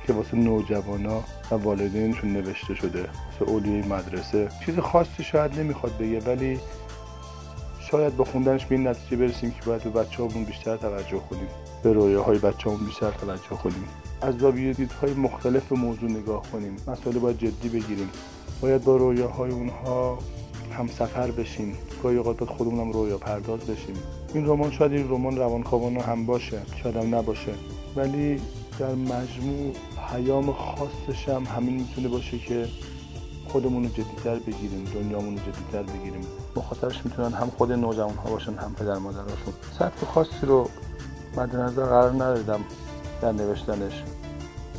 که 0.07 0.13
واسه 0.13 0.37
نوجوانا 0.37 1.23
و 1.51 1.55
والدینشون 1.55 2.33
نوشته 2.33 2.75
شده 2.75 3.01
واسه 3.01 3.51
اولیای 3.51 3.81
مدرسه. 3.81 4.49
چیز 4.65 4.79
خاصی 4.79 5.23
شاید 5.23 5.59
نمی‌خواد 5.59 5.97
بگه 5.97 6.19
ولی 6.19 6.59
شاید 7.91 8.17
با 8.17 8.23
خوندنش 8.23 8.65
به 8.65 8.75
این 8.75 8.87
نتیجه 8.87 9.17
برسیم 9.17 9.51
که 9.51 9.65
باید 9.65 9.83
به 9.83 9.89
بچه 9.89 10.23
بیشتر 10.23 10.77
توجه 10.77 11.21
کنیم. 11.29 11.47
به 11.83 11.93
رویاهای 11.93 12.39
بچه 12.39 12.69
بیشتر 12.69 13.11
توجه 13.11 13.61
کنیم. 13.63 13.87
از 14.21 14.37
زاویه 14.37 14.73
دیدهای 14.73 15.13
مختلف 15.13 15.67
به 15.67 15.75
موضوع 15.75 16.09
نگاه 16.09 16.43
کنیم. 16.51 16.77
مسئله 16.87 17.19
باید 17.19 17.37
جدی 17.37 17.69
بگیریم. 17.69 18.09
باید 18.61 18.83
با 18.83 18.95
رویاهای 18.95 19.51
اونها 19.51 20.17
هم 20.77 20.87
سفر 20.87 21.31
بشیم. 21.31 21.77
گاهی 22.03 22.17
اوقات 22.17 22.45
خودمون 22.45 22.79
هم 22.79 22.91
رویا 22.91 23.17
پرداز 23.17 23.59
بشیم. 23.59 23.95
این 24.33 24.47
رمان 24.47 24.71
شاید 24.71 24.91
این 24.91 25.09
رمان 25.09 25.37
روانکاوانه 25.37 26.01
هم 26.01 26.25
باشه. 26.25 26.61
شاید 26.83 26.95
هم 26.95 27.15
نباشه. 27.15 27.53
ولی 27.95 28.41
در 28.79 28.95
مجموع 28.95 29.73
پیام 30.09 30.53
خاصش 30.53 31.29
هم 31.29 31.43
همین 31.43 31.73
می‌تونه 31.73 32.07
باشه 32.07 32.39
که 32.39 32.67
خودمون 33.47 33.83
رو 33.83 33.89
جدیتر 33.89 34.35
بگیریم 34.35 34.85
دنیامون 34.93 35.37
رو 35.37 35.39
جدیتر 35.39 35.83
بگیریم. 35.83 36.21
مخاطبش 36.55 37.05
می‌تونن 37.05 37.33
هم 37.33 37.49
خود 37.57 37.71
نوجوان 37.71 38.15
ها 38.15 38.29
باشن 38.29 38.53
هم 38.53 38.73
پدر 38.73 38.97
مادراشون. 38.97 39.53
سطح 39.79 40.05
خاصی 40.05 40.45
رو 40.45 40.69
مد 41.37 41.55
نظر 41.55 41.85
قرار 41.85 42.11
ندادم. 42.11 42.59
در 43.21 43.31
نوشتنش. 43.31 44.03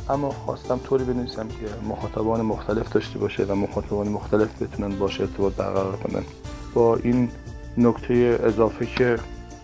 اما 0.09 0.29
خواستم 0.29 0.77
طوری 0.77 1.03
بنویسم 1.03 1.47
که 1.47 1.87
مخاطبان 1.89 2.41
مختلف 2.41 2.93
داشته 2.93 3.19
باشه 3.19 3.43
و 3.43 3.55
مخاطبان 3.55 4.07
مختلف 4.07 4.61
بتونن 4.61 4.99
باشه 4.99 5.23
ارتباط 5.23 5.53
برقرار 5.53 5.95
کنن. 5.95 6.23
با 6.73 6.95
این 6.95 7.29
نکته 7.77 8.39
اضافه 8.43 8.85
که 8.85 9.19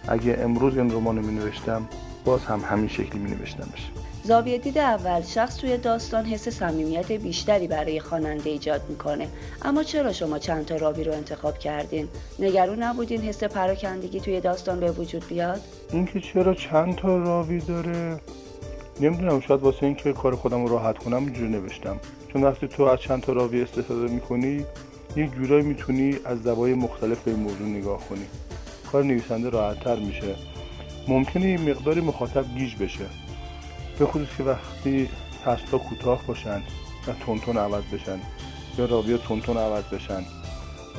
اگه 0.08 0.38
امروز 0.42 0.78
این 0.78 0.92
رمان 0.92 1.18
رو 1.18 1.24
می 1.26 1.34
نوشتم 1.34 1.88
باز 2.26 2.46
هم 2.46 2.60
همین 2.60 2.88
شکلی 2.88 3.20
می 3.20 3.32
نوشتمش 3.32 3.92
زاویه 4.24 4.58
دید 4.58 4.78
اول 4.78 5.22
شخص 5.22 5.58
توی 5.58 5.78
داستان 5.78 6.26
حس 6.26 6.50
صمیمیت 6.50 7.12
بیشتری 7.12 7.68
برای 7.68 8.00
خواننده 8.00 8.50
ایجاد 8.50 8.82
می‌کنه. 8.90 9.28
اما 9.62 9.84
چرا 9.84 10.14
شما 10.14 10.40
چند 10.40 10.66
تا 10.66 10.76
راوی 10.76 11.04
رو 11.04 11.14
انتخاب 11.14 11.58
کردین؟ 11.58 12.08
نگران 12.40 12.84
نبودین 12.84 13.22
حس 13.22 13.44
پراکندگی 13.44 14.20
توی 14.20 14.42
داستان 14.42 14.80
به 14.80 14.92
وجود 14.92 15.28
بیاد؟ 15.28 15.62
اینکه 15.92 16.20
چرا 16.20 16.54
چند 16.54 16.96
تا 16.96 17.18
راوی 17.18 17.60
داره؟ 17.60 18.20
نمی‌دونم 19.00 19.40
شاید 19.40 19.62
واسه 19.62 19.84
اینکه 19.84 20.14
کار 20.14 20.36
خودم 20.36 20.66
رو 20.66 20.72
راحت 20.72 20.98
کنم 20.98 21.18
اینجوری 21.18 21.50
نوشتم. 21.50 22.00
چون 22.34 22.44
وقتی 22.44 22.68
تو 22.68 22.84
از 22.84 23.00
چند 23.00 23.22
تا 23.22 23.34
راوی 23.34 23.62
استفاده 23.62 24.14
می‌کنی 24.14 24.66
یک 25.16 25.32
جورایی 25.34 25.64
می‌تونی 25.64 26.16
از 26.26 26.44
زوایای 26.44 26.78
مختلف 26.78 27.24
به 27.24 27.32
این 27.32 27.40
موضوع 27.40 27.68
نگاه 27.68 28.00
کنی. 28.10 28.26
کار 28.92 29.04
نویسنده 29.04 29.50
راحتتر 29.50 29.96
میشه. 29.96 30.36
ممکنه 31.08 31.50
یه 31.50 31.58
مقداری 31.58 32.02
مخاطب 32.02 32.46
گیج 32.58 32.76
بشه. 32.76 33.06
به 34.00 34.06
خصوص 34.06 34.28
که 34.38 34.44
وقتی 34.44 35.10
فصلها 35.46 35.78
کوتاه 35.78 36.22
باشن 36.28 36.62
و 37.08 37.12
تونتون 37.26 37.58
عوض 37.58 37.84
بشن 37.94 38.20
یا 38.78 38.86
راوی 38.86 39.18
تونتون 39.18 39.58
عوض 39.58 39.84
بشن. 39.84 40.24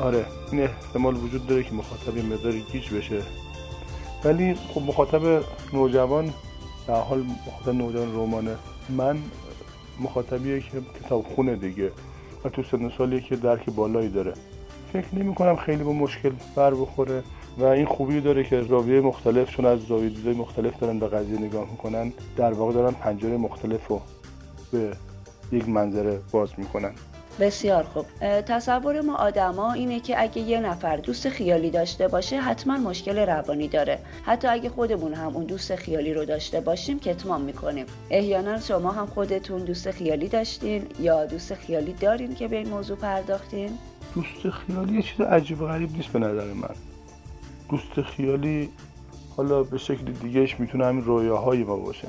آره 0.02 0.24
این 0.52 0.62
احتمال 0.62 1.16
وجود 1.16 1.46
داره 1.46 1.62
که 1.62 1.72
مخاطب 1.72 2.16
یه 2.16 2.22
مقداری 2.22 2.64
گیج 2.72 2.90
بشه. 2.90 3.22
ولی 4.24 4.54
خب 4.54 4.82
مخاطب 4.82 5.44
نوجوان 5.72 6.32
در 6.88 7.00
حال 7.00 7.24
مخاطب 7.46 7.76
نوجوان 7.76 8.14
رمان 8.14 8.56
من 8.88 9.18
مخاطبیه 10.00 10.60
که 10.60 10.80
کتاب 11.04 11.24
خونه 11.34 11.56
دیگه 11.56 11.92
و 12.44 12.48
تو 12.48 12.62
سن 12.62 12.90
سالی 12.98 13.20
که 13.20 13.36
درک 13.36 13.64
بالایی 13.70 14.08
داره. 14.08 14.34
فکر 14.92 15.14
نمی 15.14 15.34
کنم 15.34 15.56
خیلی 15.56 15.82
با 15.84 15.92
مشکل 15.92 16.32
بر 16.56 16.74
بخوره 16.74 17.22
و 17.58 17.64
این 17.64 17.86
خوبی 17.86 18.20
داره 18.20 18.44
که 18.44 18.60
راویه 18.60 19.00
مختلف 19.00 19.50
چون 19.50 19.66
از 19.66 19.80
زاویه 19.80 20.34
مختلف 20.34 20.78
دارن 20.78 20.98
به 20.98 21.08
قضیه 21.08 21.38
نگاه 21.40 21.70
می‌کنن 21.70 22.12
در 22.36 22.52
واقع 22.52 22.72
دارن 22.72 22.92
پنجره 22.92 23.36
مختلف 23.36 23.86
رو 23.86 24.00
به 24.72 24.92
یک 25.52 25.68
منظره 25.68 26.20
باز 26.32 26.48
می‌کنن. 26.56 26.92
بسیار 27.40 27.82
خوب. 27.82 28.06
تصور 28.40 29.00
ما 29.00 29.16
آدما 29.16 29.72
اینه 29.72 30.00
که 30.00 30.22
اگه 30.22 30.38
یه 30.38 30.60
نفر 30.60 30.96
دوست 30.96 31.28
خیالی 31.28 31.70
داشته 31.70 32.08
باشه 32.08 32.40
حتما 32.40 32.76
مشکل 32.76 33.18
روانی 33.18 33.68
داره. 33.68 33.98
حتی 34.22 34.48
اگه 34.48 34.68
خودمون 34.68 35.14
هم 35.14 35.36
اون 35.36 35.44
دوست 35.44 35.76
خیالی 35.76 36.14
رو 36.14 36.24
داشته 36.24 36.60
باشیم 36.60 36.98
کتمان 36.98 37.40
می‌کنیم. 37.40 37.86
احیانا 38.10 38.60
شما 38.60 38.90
هم 38.90 39.06
خودتون 39.06 39.64
دوست 39.64 39.90
خیالی 39.90 40.28
داشتین 40.28 40.86
یا 41.00 41.26
دوست 41.26 41.54
خیالی 41.54 41.92
دارین 41.92 42.34
که 42.34 42.48
به 42.48 42.56
این 42.56 42.68
موضوع 42.68 42.96
پرداختین؟ 42.96 43.78
دوست 44.14 44.50
خیالی 44.50 44.96
یه 44.96 45.02
چیز 45.02 45.20
عجیب 45.20 45.62
و 45.62 45.66
غریب 45.66 45.92
نیست 45.96 46.08
به 46.08 46.18
نظر 46.18 46.52
من. 46.52 46.74
دوست 47.70 48.02
خیالی 48.02 48.68
حالا 49.36 49.62
به 49.62 49.78
شکل 49.78 50.04
دیگهش 50.04 50.60
می‌تونه 50.60 50.86
همین 50.86 51.04
رویاهای 51.04 51.64
ما 51.64 51.76
باشه. 51.76 52.08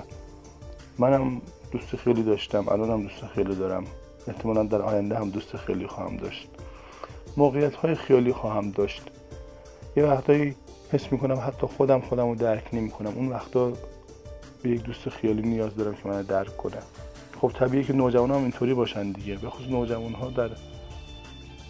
منم 1.00 1.42
دوست 1.72 1.96
خیلی 1.96 2.24
داشتم 2.24 2.70
الانم 2.70 3.04
دوست 3.04 3.26
خیلی 3.36 3.56
دارم. 3.56 3.84
احتمالا 4.28 4.64
در 4.64 4.82
آینده 4.82 5.18
هم 5.18 5.30
دوست 5.30 5.58
خیلی 5.58 5.88
خواهم 5.88 6.18
داشت. 6.18 6.48
موقعیت 7.38 7.76
های 7.76 7.96
خیالی 7.96 8.34
خواهم 8.34 8.72
داشت. 8.72 9.02
یه 9.98 10.04
وقتایی 10.04 10.56
حس 10.92 11.12
می‌کنم 11.12 11.40
حتی 11.48 11.68
خودم 11.68 12.00
خودم 12.00 12.30
رو 12.30 12.36
درک 12.36 12.64
نمی‌کنم. 12.74 13.14
اون 13.16 13.30
وقتا 13.30 13.72
به 14.64 14.70
یک 14.70 14.84
دوست 14.84 15.10
خیالی 15.10 15.42
نیاز 15.42 15.76
دارم 15.76 15.94
که 15.94 16.10
من 16.10 16.22
درک 16.22 16.58
کنم 16.58 16.84
خب 17.42 17.52
طبیعیه 17.60 17.84
که 17.84 17.94
نوجوان 17.94 18.32
هم 18.32 18.38
اینطوری 18.38 18.74
باشن 18.74 19.12
دیگه. 19.12 19.36
به 19.36 19.50
خصوص 19.50 19.68
نوجوان 19.68 20.14
ها 20.14 20.30
در 20.30 20.50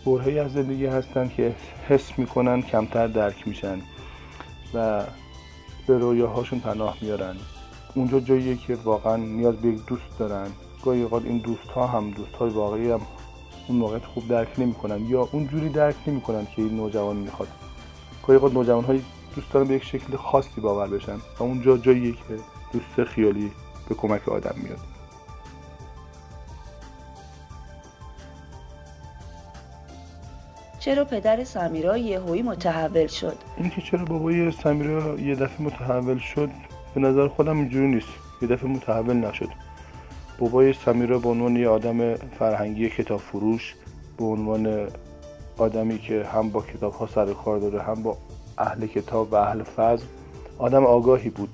برهی 0.06 0.40
از 0.40 0.54
زندگی 0.54 0.86
هستن 0.86 1.32
که 1.38 1.56
حس 1.90 2.20
می‌کنن 2.20 2.62
کمتر 2.62 3.08
درک 3.08 3.48
میشن 3.48 3.82
و 4.74 5.04
به 5.88 5.98
رویاهاشون 5.98 6.60
پناه 6.60 6.98
میارن. 7.02 7.36
اونجا 7.96 8.20
جاییه 8.20 8.58
که 8.58 8.76
واقعا 8.76 9.16
نیاز 9.16 9.56
به 9.56 9.68
یک 9.68 9.86
دوست 9.86 10.20
دارن. 10.20 10.48
گاهی 10.86 11.02
اوقات 11.02 11.26
این 11.26 11.38
دوست 11.38 11.68
ها 11.68 11.88
هم 11.88 12.12
دوست 12.12 12.36
های 12.36 12.50
واقعی 12.50 12.92
هم 12.92 13.02
اون 13.68 13.78
موقعیت 13.78 14.06
خوب 14.06 14.28
درک 14.28 14.60
نمی‌کنن 14.60 15.06
یا 15.06 15.30
اونجوری 15.32 15.70
درک 15.70 15.96
نمی‌کنن 16.08 16.46
که 16.46 16.62
این 16.62 16.76
نوجوان 16.76 17.16
می‌خواد. 17.16 17.48
گاهی 18.28 18.38
اوقات 18.38 18.54
نوجوان 18.54 18.84
های 18.84 19.02
دوست 19.36 19.52
دارن 19.52 19.68
به 19.68 19.74
یک 19.74 19.84
شکل 19.84 20.16
خاصی 20.16 20.62
باور 20.62 20.88
بشن 20.88 21.16
و 21.40 21.44
اونجا 21.44 21.78
جاییه 21.78 22.12
که 22.12 22.40
دوست 22.74 23.10
خیالی 23.10 23.52
به 23.90 23.96
کمک 23.96 24.30
آدم 24.30 24.56
میاد. 24.64 24.80
چرا 30.80 31.06
پدر 31.06 31.44
سمیرا 31.44 31.98
یهویی 31.98 32.42
متحول 32.42 33.08
شد؟ 33.08 33.38
اینکه 33.58 33.82
چرا 33.82 34.06
بابای 34.06 34.52
سمیرا 34.52 35.20
یه 35.20 35.36
دفعه 35.36 35.62
متحول 35.62 36.18
شد 36.18 36.50
به 36.96 37.02
نظر 37.02 37.28
خودم 37.28 37.58
اینجوری 37.58 37.88
نیست. 37.88 38.08
یه 38.42 38.48
دفعه 38.48 38.70
متحول 38.70 39.14
نشد. 39.16 39.50
بابای 40.42 40.74
سمیرا 40.74 41.20
به 41.20 41.30
عنوان 41.30 41.56
یه 41.56 41.68
آدم 41.68 42.16
فرهنگی 42.16 42.90
کتاب 42.90 43.20
فروش 43.20 43.76
به 44.18 44.26
عنوان 44.26 44.88
آدمی 45.58 46.00
که 46.00 46.24
هم 46.24 46.50
با 46.50 46.62
کتاب 46.62 46.94
ها 46.94 47.08
سر 47.08 47.34
کار 47.34 47.60
داره 47.60 47.82
هم 47.82 48.04
با 48.04 48.18
اهل 48.58 48.88
کتاب 48.88 49.34
و 49.34 49.36
اهل 49.36 49.64
فضل 49.64 50.06
آدم 50.58 50.86
آگاهی 50.86 51.30
بود. 51.30 51.50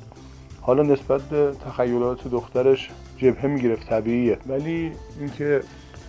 حالا 0.61 0.83
نسبت 0.83 1.21
به 1.21 1.51
تخیلات 1.65 2.27
دخترش 2.27 2.89
جبهه 3.17 3.47
می‌گرفت 3.47 3.89
طبیعیه. 3.89 4.37
ولی 4.47 4.91
اینکه 5.19 5.61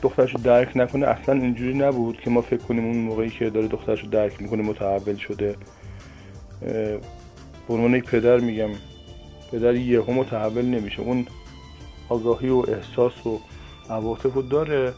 دخترش 0.03 0.33
رو 0.35 0.41
درک 0.41 0.77
نکنه 0.77 1.07
اصلا 1.07 1.35
اینجوری 1.35 1.79
نبود 1.79 2.21
که 2.21 2.31
ما 2.31 2.41
فکر 2.41 2.63
کنیم 2.63 2.85
اون 2.85 2.97
موقعی 2.97 3.31
که 3.31 3.51
داره 3.51 3.69
دخترش 3.69 4.01
رو 4.01 4.09
درک 4.09 4.43
می‌کنه 4.43 4.63
متحول 4.63 5.17
شده. 5.17 5.57
به 7.69 7.75
عنوان 7.75 8.01
پدر 8.01 8.39
میگم 8.39 8.71
پدر 9.53 9.75
یهو 9.75 10.13
متحول 10.13 10.65
نمیشه. 10.65 11.03
اون 11.03 11.27
آگاهی 12.09 12.49
و 12.49 12.65
احساس 12.69 13.27
و 13.27 13.41
عواطف 13.91 14.35
رو 14.35 14.43
داره 14.43 14.95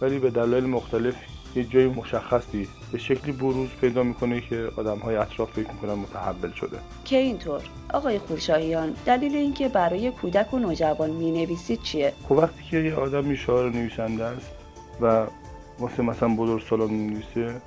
ولی 0.00 0.18
به 0.18 0.30
دلایل 0.30 0.64
مختلف 0.64 1.14
یه 1.56 1.64
جای 1.64 1.86
مشخصی 1.86 2.68
به 2.92 2.98
شکلی 2.98 3.32
بروز 3.32 3.68
پیدا 3.80 4.02
می‌کنه 4.02 4.40
که 4.40 4.68
آدم 4.76 4.98
های 4.98 5.16
اطراف 5.16 5.52
فکر 5.52 5.72
می‌کنن 5.72 5.94
متحول 5.94 6.52
شده. 6.52 6.78
که 7.04 7.16
اینطور. 7.16 7.62
آقای 7.94 8.18
خورشاهیان 8.18 8.94
دلیل 9.06 9.36
اینکه 9.36 9.68
برای 9.68 10.10
کودک 10.10 10.54
و 10.54 10.58
نوجوان 10.58 11.10
می 11.10 11.30
نویسید 11.30 11.82
چیه؟ 11.82 12.12
خب 12.28 12.32
وقتی 12.32 12.62
که 12.70 12.76
یه 12.76 12.94
آدم 12.94 13.34
شاعر 13.34 13.70
نویسنده 13.70 14.24
است 14.24 14.50
و 15.00 15.26
واسه 15.78 16.02
مثلا 16.02 16.28
بزرگ 16.28 16.62
سالان 16.70 17.06
نویسه 17.06 17.60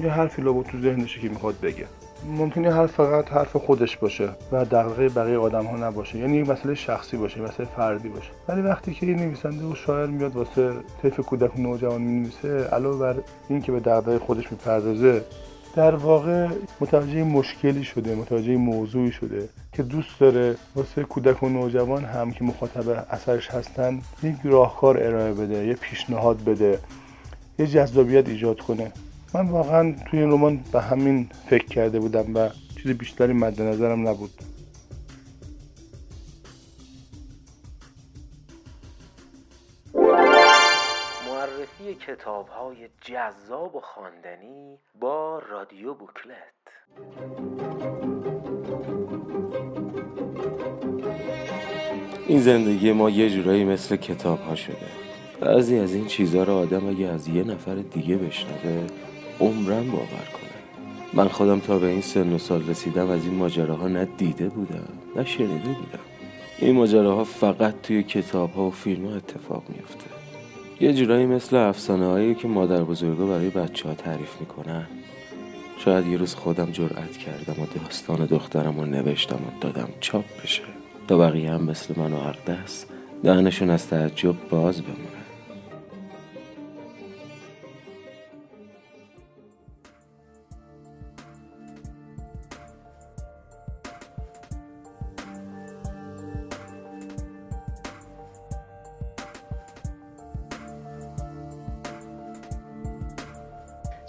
یه 0.00 0.10
حرفی 0.10 0.42
لابد 0.42 0.66
تو 0.66 0.80
ذهنشه 0.80 1.20
که 1.20 1.28
می‌خواد 1.28 1.60
بگه. 1.60 1.86
ممکنه 2.26 2.72
حرف 2.72 2.92
فقط 2.92 3.28
حرف 3.28 3.56
خودش 3.56 3.96
باشه 3.96 4.28
و 4.52 4.64
دقیقه 4.64 5.08
بقیه 5.08 5.38
آدم 5.38 5.64
ها 5.64 5.76
نباشه. 5.76 6.18
یعنی 6.18 6.36
یک 6.36 6.48
مسئله 6.48 6.74
شخصی 6.74 7.16
باشه 7.16 7.40
مسئله 7.40 7.66
فردی 7.76 8.08
باشه. 8.08 8.30
ولی 8.48 8.62
وقتی 8.62 8.94
که 8.94 9.06
این 9.06 9.16
نویسنده 9.16 9.64
و 9.64 9.74
شاعر 9.74 10.06
میاد 10.06 10.36
واسه 10.36 10.72
طیف 11.02 11.20
کودک 11.20 11.60
نوجوان 11.60 12.02
می‌نویسه 12.02 12.64
علاوه 12.64 12.98
بر 12.98 13.16
اینکه 13.48 13.72
به 13.72 13.80
دقیقه 13.80 14.18
خودش 14.18 14.52
می‌پردازه 14.52 15.24
در 15.76 15.94
واقع 15.94 16.48
متوجه 16.80 17.24
مشکلی 17.24 17.84
شده 17.84 18.14
متوجه 18.14 18.56
موضوعی 18.56 19.12
شده 19.12 19.48
که 19.72 19.82
دوست 19.82 20.20
داره 20.20 20.56
واسه 20.76 21.04
کودک 21.04 21.42
و 21.42 21.48
نوجوان 21.48 22.04
هم 22.04 22.30
که 22.30 22.44
مخاطب 22.44 23.06
اثرش 23.10 23.50
هستن 23.50 24.00
یک 24.22 24.36
راهکار 24.44 25.02
ارائه 25.02 25.32
بده 25.32 25.66
یه 25.66 25.74
پیشنهاد 25.74 26.44
بده 26.44 26.78
یه 27.58 27.66
جذابیت 27.66 28.28
ایجاد 28.28 28.60
کنه. 28.60 28.92
من 29.34 29.48
واقعا 29.48 29.94
توی 30.10 30.20
این 30.20 30.32
رمان 30.32 30.64
به 30.72 30.80
همین 30.80 31.28
فکر 31.46 31.64
کرده 31.64 32.00
بودم 32.00 32.34
و 32.36 32.48
چیز 32.82 32.92
بیشتری 32.92 33.32
مد 33.32 33.62
نظرم 33.62 34.08
نبود. 34.08 34.30
معرفی 41.28 41.94
کتاب 42.06 42.48
های 42.48 42.88
جذاب 43.00 43.76
و 43.76 43.80
خواندنی 43.80 44.78
با 45.00 45.42
رادیو 45.50 45.94
بوکلت. 45.94 46.52
این 52.26 52.40
زندگی 52.40 52.92
ما 52.92 53.10
یه 53.10 53.30
جورایی 53.30 53.64
مثل 53.64 53.96
کتاب 53.96 54.40
ها 54.40 54.54
شده. 54.54 54.76
بعضی 55.40 55.78
از 55.78 55.94
این 55.94 56.06
چیزها 56.06 56.42
رو 56.42 56.52
آدم 56.52 56.88
اگه 56.88 57.06
از 57.06 57.28
یه 57.28 57.44
نفر 57.44 57.74
دیگه 57.74 58.16
بشنوه 58.16 58.86
عمرم 59.42 59.90
باور 59.90 60.28
کنه 60.32 60.42
من 61.12 61.28
خودم 61.28 61.60
تا 61.60 61.78
به 61.78 61.86
این 61.86 62.00
سن 62.00 62.32
و 62.32 62.38
سال 62.38 62.68
رسیدم 62.68 63.10
از 63.10 63.24
این 63.24 63.34
ماجراها 63.34 63.88
نه 63.88 64.08
دیده 64.16 64.48
بودم 64.48 64.88
نه 65.16 65.24
شنیده 65.24 65.68
بودم. 65.68 65.98
این 66.58 66.74
ماجراها 66.74 67.24
فقط 67.24 67.74
توی 67.82 68.02
کتاب 68.02 68.52
ها 68.52 68.62
و 68.62 68.70
فیلم 68.70 69.06
ها 69.06 69.16
اتفاق 69.16 69.62
میفته 69.68 70.04
یه 70.80 70.92
جورایی 70.92 71.26
مثل 71.26 71.56
افسانه 71.56 72.06
هایی 72.06 72.34
که 72.34 72.48
مادر 72.48 72.82
بزرگا 72.82 73.26
برای 73.26 73.50
بچه 73.50 73.88
ها 73.88 73.94
تعریف 73.94 74.40
می‌کنن. 74.40 74.86
شاید 75.78 76.06
یه 76.06 76.16
روز 76.16 76.34
خودم 76.34 76.70
جرأت 76.70 77.16
کردم 77.16 77.62
و 77.62 77.66
داستان 77.66 78.26
دخترم 78.26 78.80
رو 78.80 78.86
نوشتم 78.86 79.36
و 79.36 79.60
دادم 79.60 79.88
چاپ 80.00 80.24
بشه. 80.42 80.62
تا 81.08 81.18
بقیه 81.18 81.50
هم 81.50 81.64
مثل 81.64 81.94
من 81.96 82.12
و 82.12 82.16
اقدس 82.16 82.86
دهنشون 83.24 83.70
از 83.70 83.88
تعجب 83.88 84.34
باز 84.50 84.82
بمونه. 84.82 85.21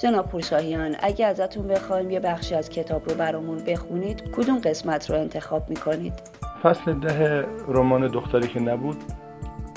جناب 0.03 0.29
پورشاهیان 0.29 0.95
اگه 0.99 1.25
ازتون 1.25 1.67
بخوایم 1.67 2.11
یه 2.11 2.19
بخشی 2.19 2.55
از 2.55 2.69
کتاب 2.69 3.09
رو 3.09 3.15
برامون 3.15 3.57
بخونید 3.57 4.31
کدوم 4.31 4.59
قسمت 4.59 5.09
رو 5.09 5.19
انتخاب 5.19 5.69
می‌کنید؟ 5.69 6.13
فصل 6.63 6.93
ده 6.93 7.45
رمان 7.67 8.07
دختری 8.07 8.47
که 8.47 8.59
نبود 8.59 8.97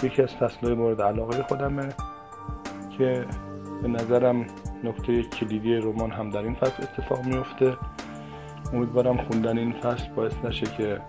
یکی 0.02 0.22
از 0.22 0.28
فصلهای 0.28 0.74
مورد 0.74 1.02
علاقه 1.02 1.42
خودمه 1.42 1.88
که 2.98 3.24
به 3.82 3.88
نظرم 3.88 4.46
نکته 4.84 5.22
کلیدی 5.22 5.76
رمان 5.76 6.10
هم 6.10 6.30
در 6.30 6.42
این 6.42 6.54
فصل 6.54 6.82
اتفاق 6.82 7.24
میفته 7.24 7.76
امیدوارم 8.72 9.16
خوندن 9.16 9.58
این 9.58 9.72
فصل 9.72 10.08
باعث 10.16 10.34
نشه 10.44 10.66
که 10.66 11.00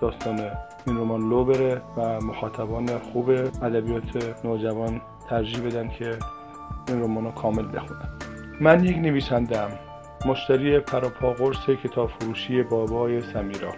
داستان 0.00 0.40
این 0.86 0.96
رمان 0.96 1.28
لو 1.28 1.44
بره 1.44 1.82
و 1.96 2.20
مخاطبان 2.20 2.98
خوب 2.98 3.30
ادبیات 3.30 4.44
نوجوان 4.44 5.00
ترجیح 5.30 5.60
بدن 5.66 5.88
که 5.88 6.18
این 6.88 7.02
رمان 7.02 7.24
رو 7.24 7.30
کامل 7.30 7.76
بخونن 7.76 8.18
من 8.60 8.84
یک 8.84 8.96
نویسندم 8.96 9.70
مشتری 10.26 10.80
پراپاقرس 10.80 11.66
کتاب 11.84 12.10
فروشی 12.10 12.62
بابای 12.62 13.22
سمیرا. 13.22 13.72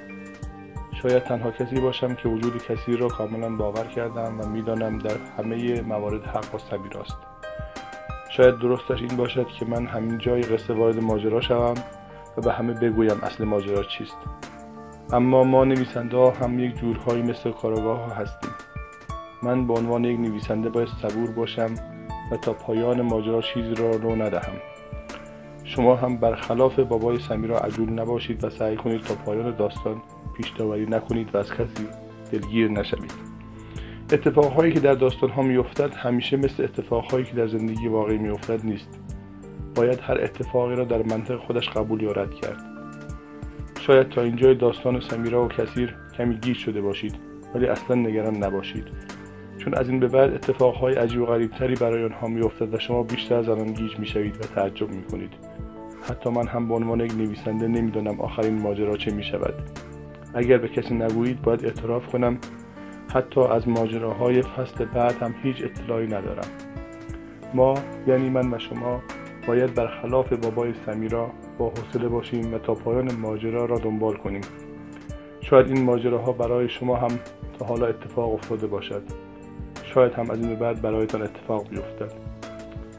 شاید 1.02 1.22
تنها 1.22 1.50
کسی 1.50 1.80
باشم 1.80 2.14
که 2.14 2.28
وجود 2.28 2.62
کسی 2.64 2.96
را 2.96 3.08
کاملا 3.08 3.56
باور 3.56 3.86
کردم 3.86 4.40
و 4.40 4.48
می‌دانم 4.48 4.98
در 4.98 5.16
همه 5.38 5.80
موارد 5.80 6.26
حق 6.26 6.50
با 6.52 6.58
سمیراست. 6.58 7.16
شاید 8.30 8.58
درستش 8.58 9.02
این 9.02 9.16
باشد 9.16 9.46
که 9.46 9.66
من 9.66 9.86
همین 9.86 10.18
جای 10.18 10.42
قصه 10.42 10.74
وارد 10.74 11.02
ماجرا 11.02 11.40
شوم 11.40 11.74
و 12.36 12.40
به 12.40 12.52
همه 12.52 12.72
بگویم 12.72 13.20
اصل 13.22 13.44
ماجرا 13.44 13.82
چیست. 13.82 14.16
اما 15.12 15.44
ما 15.44 15.64
نویسنده 15.64 16.16
ها 16.16 16.30
هم 16.30 16.58
یک 16.58 16.74
جورهایی 16.76 17.22
مثل 17.22 17.50
کاراگاه 17.50 17.98
ها 17.98 18.14
هستیم. 18.14 18.50
من 19.42 19.66
به 19.66 19.74
عنوان 19.74 20.04
یک 20.04 20.20
نویسنده 20.20 20.68
باید 20.68 20.88
صبور 21.02 21.30
باشم 21.30 21.74
و 22.32 22.36
تا 22.36 22.52
پایان 22.52 23.02
ماجرا 23.02 23.42
چیزی 23.42 23.74
را 23.74 23.90
رو 23.90 24.22
ندهم. 24.22 24.69
شما 25.70 25.96
هم 25.96 26.16
برخلاف 26.16 26.78
بابای 26.78 27.18
سمیرا 27.18 27.58
عجول 27.58 27.90
نباشید 27.90 28.44
و 28.44 28.50
سعی 28.50 28.76
کنید 28.76 29.00
تا 29.00 29.14
پایان 29.14 29.56
داستان 29.56 30.02
پیش 30.36 30.48
داوری 30.48 30.86
نکنید 30.86 31.34
و 31.34 31.38
از 31.38 31.52
کسی 31.52 31.86
دلگیر 32.32 32.70
نشوید. 32.70 33.12
اتفاقهایی 34.12 34.72
که 34.72 34.80
در 34.80 34.94
داستان 34.94 35.30
ها 35.30 35.42
میافتد 35.42 35.94
همیشه 35.94 36.36
مثل 36.36 36.64
اتفاقهایی 36.64 37.24
که 37.24 37.34
در 37.34 37.46
زندگی 37.46 37.88
واقعی 37.88 38.18
میافتد 38.18 38.64
نیست. 38.64 38.98
باید 39.74 40.00
هر 40.02 40.20
اتفاقی 40.20 40.76
را 40.76 40.84
در 40.84 41.02
منطق 41.02 41.36
خودش 41.36 41.68
قبول 41.68 42.02
یا 42.02 42.12
رد 42.12 42.34
کرد. 42.34 42.62
شاید 43.80 44.08
تا 44.08 44.22
اینجای 44.22 44.54
داستان 44.54 45.00
سمیرا 45.00 45.44
و 45.44 45.48
کثیر 45.48 45.94
کمی 46.18 46.36
گیج 46.36 46.56
شده 46.56 46.80
باشید 46.80 47.14
ولی 47.54 47.66
اصلا 47.66 47.96
نگران 47.96 48.36
نباشید. 48.36 48.84
چون 49.58 49.74
از 49.74 49.88
این 49.88 50.00
به 50.00 50.08
بعد 50.08 50.34
اتفاقهای 50.34 50.94
عجیب 50.94 51.20
و 51.20 51.26
غریبتری 51.26 51.74
برای 51.74 52.04
آنها 52.04 52.26
میافتد 52.26 52.74
و 52.74 52.78
شما 52.78 53.02
بیشتر 53.02 53.34
از 53.34 53.48
آن 53.48 53.72
گیج 53.72 53.98
می‌شوید 53.98 54.36
و 54.36 54.38
تعجب 54.38 54.90
می‌کنید. 54.90 55.49
حتی 56.02 56.30
من 56.30 56.46
هم 56.46 56.68
به 56.68 56.74
عنوان 56.74 57.00
یک 57.00 57.14
نویسنده 57.14 57.68
نمی‌دانم 57.68 58.20
آخرین 58.20 58.62
ماجرا 58.62 58.96
چه 58.96 59.12
می‌شود. 59.12 59.54
اگر 60.34 60.58
به 60.58 60.68
کسی 60.68 60.94
نگویید 60.94 61.42
باید 61.42 61.64
اعتراف 61.64 62.06
کنم. 62.06 62.38
حتی 63.14 63.40
از 63.40 63.68
ماجراهای 63.68 64.42
فصل 64.42 64.84
بعد 64.84 65.22
هم 65.22 65.34
هیچ 65.42 65.56
اطلاعی 65.64 66.06
ندارم. 66.06 66.48
ما 67.54 67.74
یعنی 68.06 68.30
من 68.30 68.54
و 68.54 68.58
شما 68.58 69.02
باید 69.46 69.74
برخلاف 69.74 70.32
بابای 70.32 70.74
سمیرا 70.86 71.30
با 71.58 71.68
حوصله 71.68 72.08
باشیم 72.08 72.54
و 72.54 72.58
تا 72.58 72.74
پایان 72.74 73.14
ماجرا 73.14 73.64
را 73.64 73.78
دنبال 73.78 74.16
کنیم. 74.16 74.40
شاید 75.40 75.66
این 75.66 75.84
ماجراها 75.84 76.32
برای 76.32 76.68
شما 76.68 76.96
هم 76.96 77.10
تا 77.58 77.66
حالا 77.66 77.86
اتفاق 77.86 78.34
افتاده 78.34 78.66
باشد. 78.66 79.02
شاید 79.94 80.12
هم 80.12 80.30
از 80.30 80.40
این 80.40 80.54
بعد 80.54 80.82
برایتان 80.82 81.22
اتفاق 81.22 81.68
بیفتد. 81.68 82.29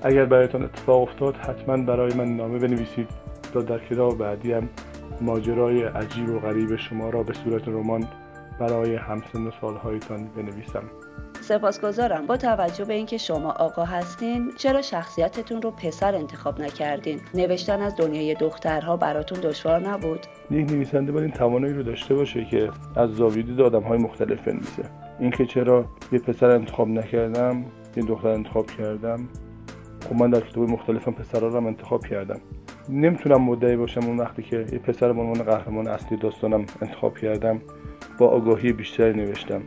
اگر 0.02 0.26
برایتان 0.26 0.64
اتفاق 0.64 1.02
افتاد 1.02 1.36
حتما 1.36 1.78
برای 1.78 2.14
من 2.14 2.36
نامه 2.38 2.60
بنویسید 2.60 3.08
تا 3.54 3.62
در 3.62 3.80
کتاب 3.80 4.18
بعدی 4.18 4.54
هم 4.54 4.70
ماجرای 5.22 5.84
عجیب 5.84 6.30
و 6.30 6.40
غریب 6.40 6.76
شما 6.76 7.10
را 7.10 7.24
به 7.24 7.34
صورت 7.34 7.68
رمان 7.68 8.08
برای 8.60 8.96
همسن 8.96 9.48
و 9.48 9.52
سالهایتان 9.62 10.30
بنویسم. 10.36 10.84
سپاسگزارم. 11.42 12.28
با 12.28 12.38
توجه 12.38 12.86
به 12.86 12.94
اینکه 12.94 13.18
شما 13.18 13.52
آقا 13.52 13.86
هستین 13.86 14.52
چرا 14.58 14.82
شخصیتتون 14.82 15.62
رو 15.62 15.72
پسر 15.72 16.16
انتخاب 16.16 16.62
نکردین؟ 16.62 17.20
نوشتن 17.34 17.82
از 17.82 17.96
دنیای 17.96 18.36
دخترها 18.36 18.98
براتون 18.98 19.40
دشوار 19.40 19.90
نبود؟ 19.90 20.20
یک 20.52 20.72
نویسنده 20.72 21.12
باید 21.12 21.24
این 21.24 21.34
توانایی 21.34 21.74
رو 21.74 21.84
داشته 21.84 22.16
باشه 22.16 22.46
که 22.46 22.70
از 22.96 23.10
زاویه 23.10 23.44
دید 23.44 23.62
آدم 23.62 23.84
های 23.84 23.98
مختلف 23.98 24.48
بنویسه. 24.48 24.84
اینکه 25.20 25.46
چرا 25.46 25.86
یه 26.12 26.20
پسر 26.20 26.50
انتخاب 26.50 26.88
نکردم 26.88 27.66
یه 27.98 28.04
دختر 28.04 28.28
انتخاب 28.28 28.66
کردم 28.68 29.28
خب 30.10 30.16
من 30.16 30.30
در 30.30 30.40
کتاب 30.40 30.70
مختلفم 30.70 31.12
پسرها 31.12 31.48
رو 31.48 31.68
انتخاب 31.68 32.06
کردم. 32.06 32.40
نمی‌تونم 32.90 33.42
مدعی 33.42 33.76
باشم 33.76 34.06
اون 34.06 34.18
وقتی 34.18 34.44
که 34.44 34.58
یه 34.58 34.80
پسر 34.80 35.14
به 35.14 35.22
عنوان 35.22 35.44
قهرمان 35.44 35.88
اصلی 35.88 36.18
داستانم 36.18 36.66
انتخاب 36.82 37.18
کردم 37.18 37.62
با 38.18 38.28
آگاهی 38.28 38.74
بیشتری 38.74 39.14
نوشتم. 39.14 39.62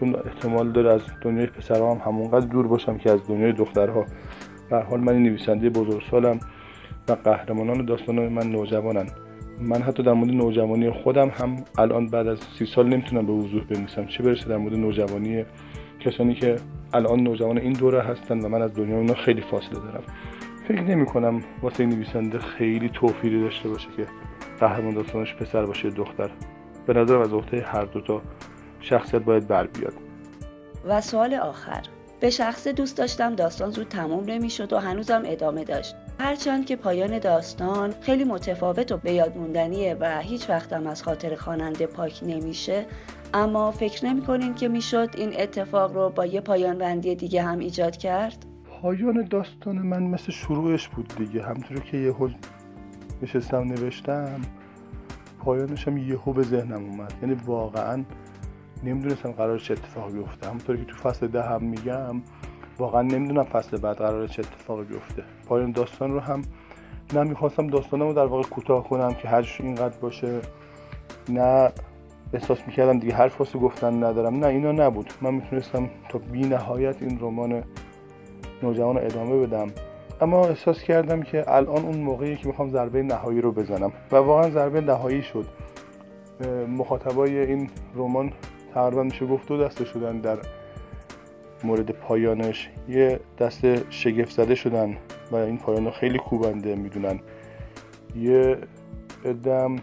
چون 0.00 0.14
احتمال 0.14 0.72
داره 0.72 0.94
از 0.94 1.02
دنیای 1.22 1.46
پسرها 1.46 1.94
هم 1.94 2.00
همونقدر 2.04 2.46
دور 2.46 2.66
باشم 2.66 2.98
که 2.98 3.10
از 3.10 3.28
دنیای 3.28 3.52
دخترها. 3.52 4.04
به 4.70 4.78
حال 4.78 5.00
من 5.00 5.22
نویسنده 5.22 5.70
بزرگسالم 5.70 6.38
و 7.08 7.12
قهرمانان 7.12 7.84
داستان 7.84 8.28
من 8.28 8.46
نوجوانن. 8.46 9.06
من 9.60 9.82
حتی 9.82 10.02
در 10.02 10.12
مورد 10.12 10.30
نوجوانی 10.30 10.90
خودم 10.90 11.28
هم 11.28 11.56
الان 11.78 12.06
بعد 12.06 12.26
از 12.26 12.38
سی 12.58 12.66
سال 12.66 12.88
نمی‌تونم 12.88 13.26
به 13.26 13.32
وضوح 13.32 13.64
بنویسم. 13.64 14.06
چه 14.06 14.22
برسه 14.22 14.48
در 14.48 14.56
مورد 14.56 14.74
نوجوانی 14.74 15.44
کسانی 16.04 16.34
که 16.34 16.56
الان 16.92 17.20
نوجوان 17.20 17.58
این 17.58 17.72
دوره 17.72 18.02
هستن 18.02 18.40
و 18.40 18.48
من 18.48 18.62
از 18.62 18.74
دنیا 18.74 18.96
اونا 18.96 19.14
خیلی 19.14 19.40
فاصله 19.40 19.80
دارم. 19.80 20.02
فکر 20.68 20.82
نمی 20.82 21.06
کنم 21.06 21.40
واسه 21.62 21.86
نویسنده 21.86 22.38
خیلی 22.38 22.88
توفیری 22.88 23.40
داشته 23.40 23.68
باشه 23.68 23.88
که 23.96 24.06
قهرمان 24.60 24.94
داستانش 24.94 25.34
پسر 25.34 25.66
باشه 25.66 25.90
دختر. 25.90 26.30
به 26.86 26.92
نظرم 26.92 27.20
از 27.20 27.32
عهده 27.32 27.62
هر 27.62 27.84
دوتا 27.84 28.22
شخصیت 28.80 29.22
باید 29.22 29.48
بر 29.48 29.66
بیاد. 29.66 29.94
و 30.84 31.00
سوال 31.00 31.34
آخر. 31.34 31.82
به 32.20 32.30
شخص 32.30 32.68
دوست 32.68 32.98
داشتم 32.98 33.34
داستان 33.34 33.70
زود 33.70 33.88
تموم 33.88 34.24
نمی‌شد 34.24 34.72
و 34.72 34.78
هنوزم 34.78 35.22
ادامه 35.24 35.64
داشت. 35.64 35.94
هرچند 36.20 36.66
که 36.66 36.76
پایان 36.76 37.18
داستان 37.18 37.94
خیلی 38.00 38.24
متفاوت 38.24 38.92
و 38.92 38.96
به 38.96 39.12
یاد 39.12 39.36
موندنیه 39.36 39.96
و 40.00 40.18
هیچ 40.20 40.50
وقتم 40.50 40.86
از 40.86 41.02
خاطر 41.02 41.34
خواننده 41.34 41.86
پاک 41.86 42.20
نمیشه 42.22 42.86
اما 43.36 43.70
فکر 43.70 44.06
نمی‌کنین 44.06 44.54
که 44.54 44.68
می‌شد 44.68 45.08
این 45.16 45.40
اتفاق 45.40 45.94
رو 45.94 46.10
با 46.10 46.26
یه 46.26 46.40
پایان 46.40 46.78
بندی 46.78 47.14
دیگه 47.14 47.42
هم 47.42 47.58
ایجاد 47.58 47.96
کرد؟ 47.96 48.46
پایان 48.82 49.24
داستان 49.30 49.78
من 49.78 50.02
مثل 50.02 50.32
شروعش 50.32 50.88
بود 50.88 51.12
دیگه. 51.18 51.42
همطور 51.42 51.80
که 51.80 51.96
یهو 51.96 52.28
نشستم 53.22 53.62
نوشتم 53.62 54.40
پایانش 55.38 55.88
هم 55.88 55.98
یهو 55.98 56.32
به 56.32 56.42
ذهنم 56.42 56.84
اومد. 56.84 57.12
یعنی 57.22 57.34
واقعا 57.34 58.04
نمی‌دونستم 58.84 59.30
قرار 59.30 59.58
چه 59.58 59.72
اتفاقی 59.72 60.12
بیفته. 60.12 60.46
همونطوری 60.46 60.78
که 60.78 60.84
تو 60.84 60.96
فصل 60.96 61.26
ده 61.26 61.42
هم 61.42 61.64
میگم 61.64 62.22
واقعا 62.78 63.02
نمی‌دونم 63.02 63.44
فصل 63.44 63.76
بعد 63.76 63.96
قرار 63.96 64.26
چه 64.26 64.42
اتفاقی 64.42 64.84
بیفته. 64.84 65.22
پایان 65.46 65.72
داستان 65.72 66.12
رو 66.12 66.20
هم 66.20 66.42
نه 67.14 67.22
می‌خواستم 67.22 67.66
داستانم 67.66 68.06
رو 68.06 68.12
در 68.12 68.26
واقع 68.26 68.42
کوتاه 68.42 68.88
کنم 68.88 69.14
که 69.14 69.28
هرش 69.28 69.60
اینقدر 69.60 69.98
باشه. 69.98 70.40
نه 71.28 71.72
احساس 72.34 72.58
می‌کردم 72.66 72.98
دیگه 72.98 73.14
هر 73.14 73.32
واسه 73.38 73.58
گفتن 73.58 74.04
ندارم. 74.04 74.36
نه 74.36 74.46
اینا 74.46 74.72
نبود. 74.72 75.10
من 75.20 75.34
می‌تونستم 75.34 75.90
تا 76.08 76.18
بی 76.18 76.40
نهایت 76.40 77.02
این 77.02 77.18
رمان 77.20 77.64
نوجوان 78.62 78.96
رو 78.96 79.04
ادامه 79.04 79.46
بدم. 79.46 79.72
اما 80.20 80.46
احساس 80.46 80.82
کردم 80.82 81.22
که 81.22 81.44
الان 81.48 81.84
اون 81.84 81.96
موقعی 81.96 82.36
که 82.36 82.46
می‌خوام 82.46 82.70
ضربه 82.70 83.02
نهایی 83.02 83.40
رو 83.40 83.52
بزنم. 83.52 83.92
و 84.12 84.16
واقعا 84.16 84.50
ضربه 84.50 84.80
نهایی 84.80 85.22
شد. 85.22 85.46
مخاطبای 86.68 87.38
این 87.38 87.70
رمان 87.94 88.32
تقریبا 88.74 89.02
میشه 89.02 89.26
گفت 89.26 89.48
دو 89.48 89.64
دسته 89.64 89.84
شدن 89.84 90.18
در 90.18 90.38
مورد 91.64 91.90
پایانش. 91.90 92.70
یه 92.88 93.20
دسته 93.38 93.82
شگفت 93.90 94.30
زده 94.30 94.54
شدن 94.54 94.96
و 95.32 95.36
این 95.36 95.58
پایان 95.58 95.90
خیلی 95.90 96.18
کوبنده 96.18 96.74
می‌دونن. 96.74 97.20
یه 98.16 98.58
ادم 99.24 99.76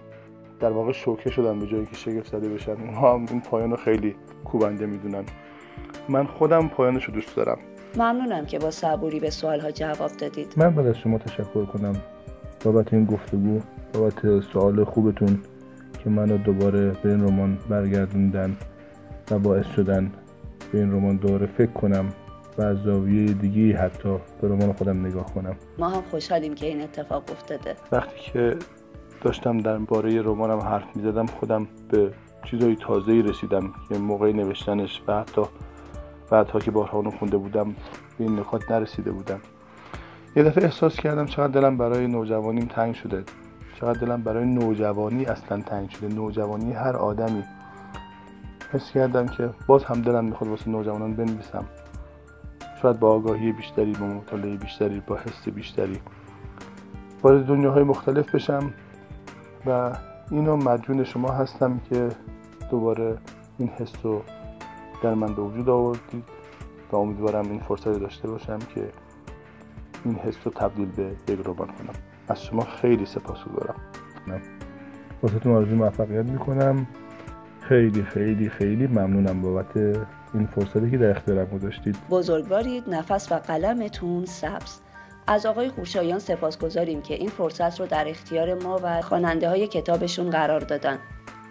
در 0.61 0.71
واقع 0.71 0.91
شوکه 0.91 1.29
شدن 1.29 1.59
به 1.59 1.67
جایی 1.67 1.85
که 1.85 1.95
شگفت 1.95 2.31
زده 2.31 2.49
بشن 2.49 2.71
اونها 2.71 3.13
هم 3.13 3.25
این 3.29 3.41
پایان 3.41 3.75
خیلی 3.75 4.15
کوبنده 4.45 4.85
می‌دونن. 4.85 5.23
من 6.09 6.25
خودم 6.25 6.67
پایانش 6.67 7.05
رو 7.05 7.13
دوست 7.13 7.35
دارم. 7.35 7.57
ممنونم 7.95 8.45
که 8.45 8.59
با 8.59 8.71
صبوری 8.71 9.19
به 9.19 9.29
سوالها 9.29 9.71
جواب 9.71 10.11
دادید. 10.11 10.53
من 10.57 10.75
باید 10.75 10.87
از 10.87 10.97
شما 10.97 11.17
تشکر 11.17 11.65
کنم 11.65 11.93
بابت 12.65 12.93
این 12.93 13.05
گفتگو 13.05 13.59
بابت 13.93 14.39
سوال 14.39 14.83
خوبتون 14.83 15.39
که 16.03 16.09
منو 16.09 16.37
دوباره 16.37 16.91
به 16.91 17.09
این 17.09 17.27
رمان 17.27 17.57
برگردوندن 17.69 18.57
و 19.31 19.39
باعث 19.39 19.65
شدن 19.65 20.11
به 20.71 20.79
این 20.79 20.91
رمان 20.91 21.17
داره 21.17 21.45
فکر 21.45 21.71
کنم 21.71 22.09
و 22.57 22.61
از 22.61 22.77
زاویه 22.77 23.33
دیگه 23.33 23.77
حتی 23.77 24.17
به 24.41 24.47
رمان 24.47 24.73
خودم 24.73 25.05
نگاه 25.05 25.33
کنم. 25.33 25.55
ما 25.79 25.89
هم 25.89 26.01
خوشحالیم 26.01 26.53
که 26.53 26.65
این 26.65 26.81
اتفاق 26.81 27.23
افتاده. 27.31 27.75
وقتی 27.91 28.31
که 28.31 28.55
داشتم 29.21 29.57
در 29.57 29.77
باره 29.77 30.21
رمانم 30.21 30.59
حرف 30.59 30.95
می‌زدم 30.95 31.25
خودم 31.25 31.67
به 31.89 32.13
چیزای 32.43 32.75
تازه‌ای 32.75 33.21
رسیدم 33.21 33.73
که 33.89 33.97
موقع 33.97 34.31
نوشتنش 34.31 35.01
و 35.07 35.19
حتی 35.19 35.41
بعدها 36.31 36.59
که 36.59 36.71
بارها 36.71 36.97
اونو 36.97 37.11
خونده 37.11 37.37
بودم 37.37 37.69
به 38.17 38.23
این 38.23 38.39
نکات 38.39 38.71
نرسیده 38.71 39.11
بودم. 39.11 39.39
یه 40.35 40.43
دفعه 40.43 40.63
احساس 40.63 40.95
کردم 40.95 41.25
چقدر 41.25 41.61
دلم 41.61 41.77
برای 41.77 42.07
نوجوانیم 42.07 42.65
تنگ 42.65 42.95
شده. 42.95 43.23
چقدر 43.79 43.99
دلم 43.99 44.21
برای 44.21 44.45
نوجوانی 44.45 45.25
اصلا 45.25 45.61
تنگ 45.61 45.89
شده. 45.89 46.07
نوجوانی 46.07 46.73
هر 46.73 46.95
آدمی. 46.97 47.43
حس 48.71 48.91
کردم 48.91 49.27
که 49.27 49.49
باز 49.67 49.83
هم 49.83 50.01
دلم 50.01 50.25
می‌خواد 50.25 50.49
واسه 50.49 50.69
نوجوانان 50.69 51.13
بنویسم. 51.13 51.65
شاید 52.81 52.99
با 52.99 53.09
آگاهی 53.11 53.51
بیشتری 53.51 53.91
با 53.91 54.05
مطالعه 54.05 54.57
بیشتری 54.57 54.99
با 55.07 55.15
حس 55.15 55.49
بیشتری. 55.49 55.99
وارد 57.23 57.45
دنیاهای 57.45 57.83
مختلف 57.83 58.35
بشم. 58.35 58.73
و 59.65 59.97
اینو 60.31 60.55
مدیون 60.55 61.03
شما 61.03 61.31
هستم 61.31 61.79
که 61.89 62.09
دوباره 62.71 63.17
این 63.57 63.69
حس 63.69 63.93
رو 64.03 64.21
در 65.03 65.13
من 65.13 65.33
به 65.35 65.41
وجود 65.41 65.69
آوردید 65.69 66.23
و 66.91 66.95
امیدوارم 66.95 67.51
این 67.51 67.59
فرصت 67.59 67.99
داشته 67.99 68.27
باشم 68.27 68.59
که 68.75 68.89
این 70.05 70.15
حس 70.15 70.35
رو 70.43 70.51
تبدیل 70.51 70.91
به 70.91 71.03
یک 71.33 71.39
رمان 71.45 71.67
کنم. 71.67 71.93
از 72.27 72.43
شما 72.43 72.61
خیلی 72.61 73.05
سپاس 73.05 73.37
گذارم. 73.43 73.75
واسهتون 75.23 75.55
آرزو 75.55 75.75
موفقیت 75.75 76.25
می‌کنم. 76.25 76.87
خیلی 77.61 78.03
خیلی 78.03 78.49
خیلی 78.49 78.87
ممنونم 78.87 79.41
بابت 79.41 79.77
این 80.33 80.45
فرصتی 80.45 80.91
که 80.91 80.97
در 80.97 81.09
اختیارم 81.09 81.45
گذاشتید. 81.45 81.97
بزرگوارید. 82.09 82.83
نفس 82.89 83.31
و 83.31 83.35
قلمتون 83.35 84.25
سبز. 84.25 84.79
از 85.31 85.45
آقای 85.45 85.69
خوشایان 85.69 86.19
سپاسگزاریم 86.19 87.01
که 87.01 87.13
این 87.13 87.29
فرصت 87.29 87.79
رو 87.79 87.85
در 87.85 88.09
اختیار 88.09 88.53
ما 88.53 88.79
و 88.83 89.01
خواننده 89.01 89.49
های 89.49 89.67
کتابشون 89.67 90.29
قرار 90.29 90.59
دادن 90.59 90.99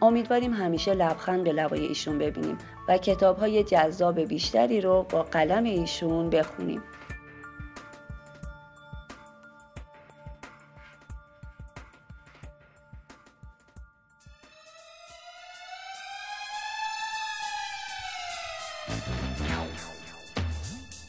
امیدواریم 0.03 0.53
همیشه 0.53 0.95
لبخند 0.95 1.45
به 1.45 1.53
لبای 1.53 1.87
ایشون 1.87 2.19
ببینیم 2.19 2.59
و 2.89 2.99
کتاب 2.99 3.39
های 3.39 3.65
جذاب 3.65 4.21
بیشتری 4.21 4.81
رو 4.81 5.07
با 5.11 5.23
قلم 5.23 5.65
ایشون 5.65 6.31
بخونیم 6.31 6.83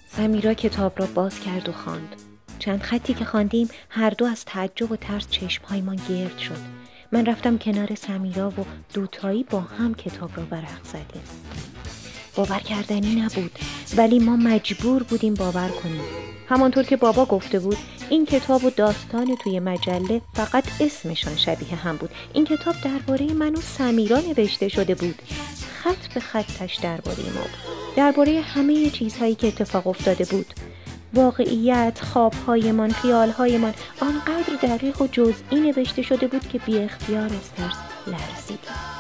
سمیرا 0.08 0.54
کتاب 0.54 1.00
را 1.00 1.06
باز 1.06 1.40
کرد 1.40 1.70
و 1.70 1.72
خواند. 1.72 2.31
چند 2.62 2.82
خطی 2.82 3.14
که 3.14 3.26
خواندیم 3.26 3.70
هر 3.90 4.10
دو 4.10 4.26
از 4.26 4.46
تعجب 4.46 4.92
و 4.92 4.96
ترس 4.96 5.28
چشمهایمان 5.30 6.00
گرد 6.10 6.38
شد. 6.38 6.58
من 7.12 7.26
رفتم 7.26 7.58
کنار 7.58 7.96
سمیرا 7.96 8.50
و 8.50 8.66
دوتایی 8.94 9.44
با 9.44 9.60
هم 9.60 9.94
کتاب 9.96 10.32
را 10.38 10.44
برق 10.44 10.84
زدیم. 10.84 11.24
باور 12.36 12.60
کردنی 12.60 13.16
نبود 13.16 13.52
ولی 13.98 14.20
ما 14.20 14.36
مجبور 14.36 15.04
بودیم 15.04 15.34
باور 15.34 15.70
کنیم. 15.70 16.02
همانطور 16.50 16.84
که 16.84 16.98
بابا 16.98 17.26
گفته 17.26 17.60
بود 17.60 17.78
این 18.10 18.26
کتاب 18.26 18.66
و 18.66 18.70
داستان 18.70 19.36
توی 19.44 19.60
مجله 19.60 20.22
فقط 20.34 20.64
اسمشان 20.82 21.36
شبیه 21.36 21.76
هم 21.76 21.98
بود. 21.98 22.10
این 22.34 22.46
کتاب 22.46 22.76
درباره 22.84 23.34
من 23.34 23.56
و 23.56 23.62
سمیرا 23.62 24.20
نوشته 24.20 24.68
شده 24.68 24.96
بود. 24.96 25.22
خط 25.84 26.14
به 26.14 26.20
خطش 26.20 26.76
درباره 26.76 27.24
ما 27.24 27.42
بود. 27.42 27.96
درباره 27.96 28.42
همه 28.42 28.90
چیزهایی 28.90 29.36
که 29.36 29.48
اتفاق 29.48 29.88
افتاده 29.88 30.26
بود. 30.26 30.54
واقعیت، 31.14 32.00
خوابهایمان، 32.14 32.92
خیالهایمان 32.92 33.74
آنقدر 34.02 34.56
دقیق 34.64 35.02
و 35.02 35.08
جزئی 35.08 35.60
نوشته 35.60 36.02
شده 36.02 36.28
بود 36.28 36.48
که 36.48 36.60
بی 36.60 36.78
اختیار 36.78 37.26
از 37.26 37.52
ترس 37.58 37.78
لرزیدم. 38.08 38.92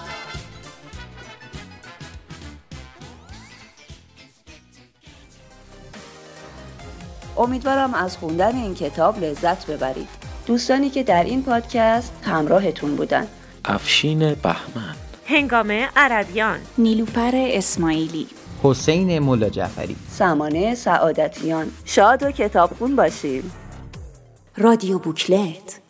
امیدوارم 7.38 7.94
از 7.94 8.18
خوندن 8.18 8.56
این 8.56 8.76
کتاب 8.76 9.24
لذت 9.24 9.66
ببرید. 9.66 10.08
دوستانی 10.46 10.90
که 10.90 11.04
در 11.04 11.24
این 11.24 11.44
پادکست 11.44 12.14
همراهتون 12.24 12.96
بودن. 12.96 13.28
افشین 13.66 14.20
بهمن 14.20 14.96
هنگامه 15.26 15.90
عربیان 15.96 16.60
نیلوفر 16.78 17.32
اسماعیلی 17.36 18.28
حسین 18.64 19.20
مولا 19.20 19.50
جعفری. 19.50 19.96
سمانه 20.10 20.76
سعادتیان. 20.76 21.68
شاد 21.86 22.24
و 22.24 22.32
کتابخون 22.32 22.96
باشیم. 22.96 23.52
رادیو 24.58 25.00
بوکلت. 25.00 25.81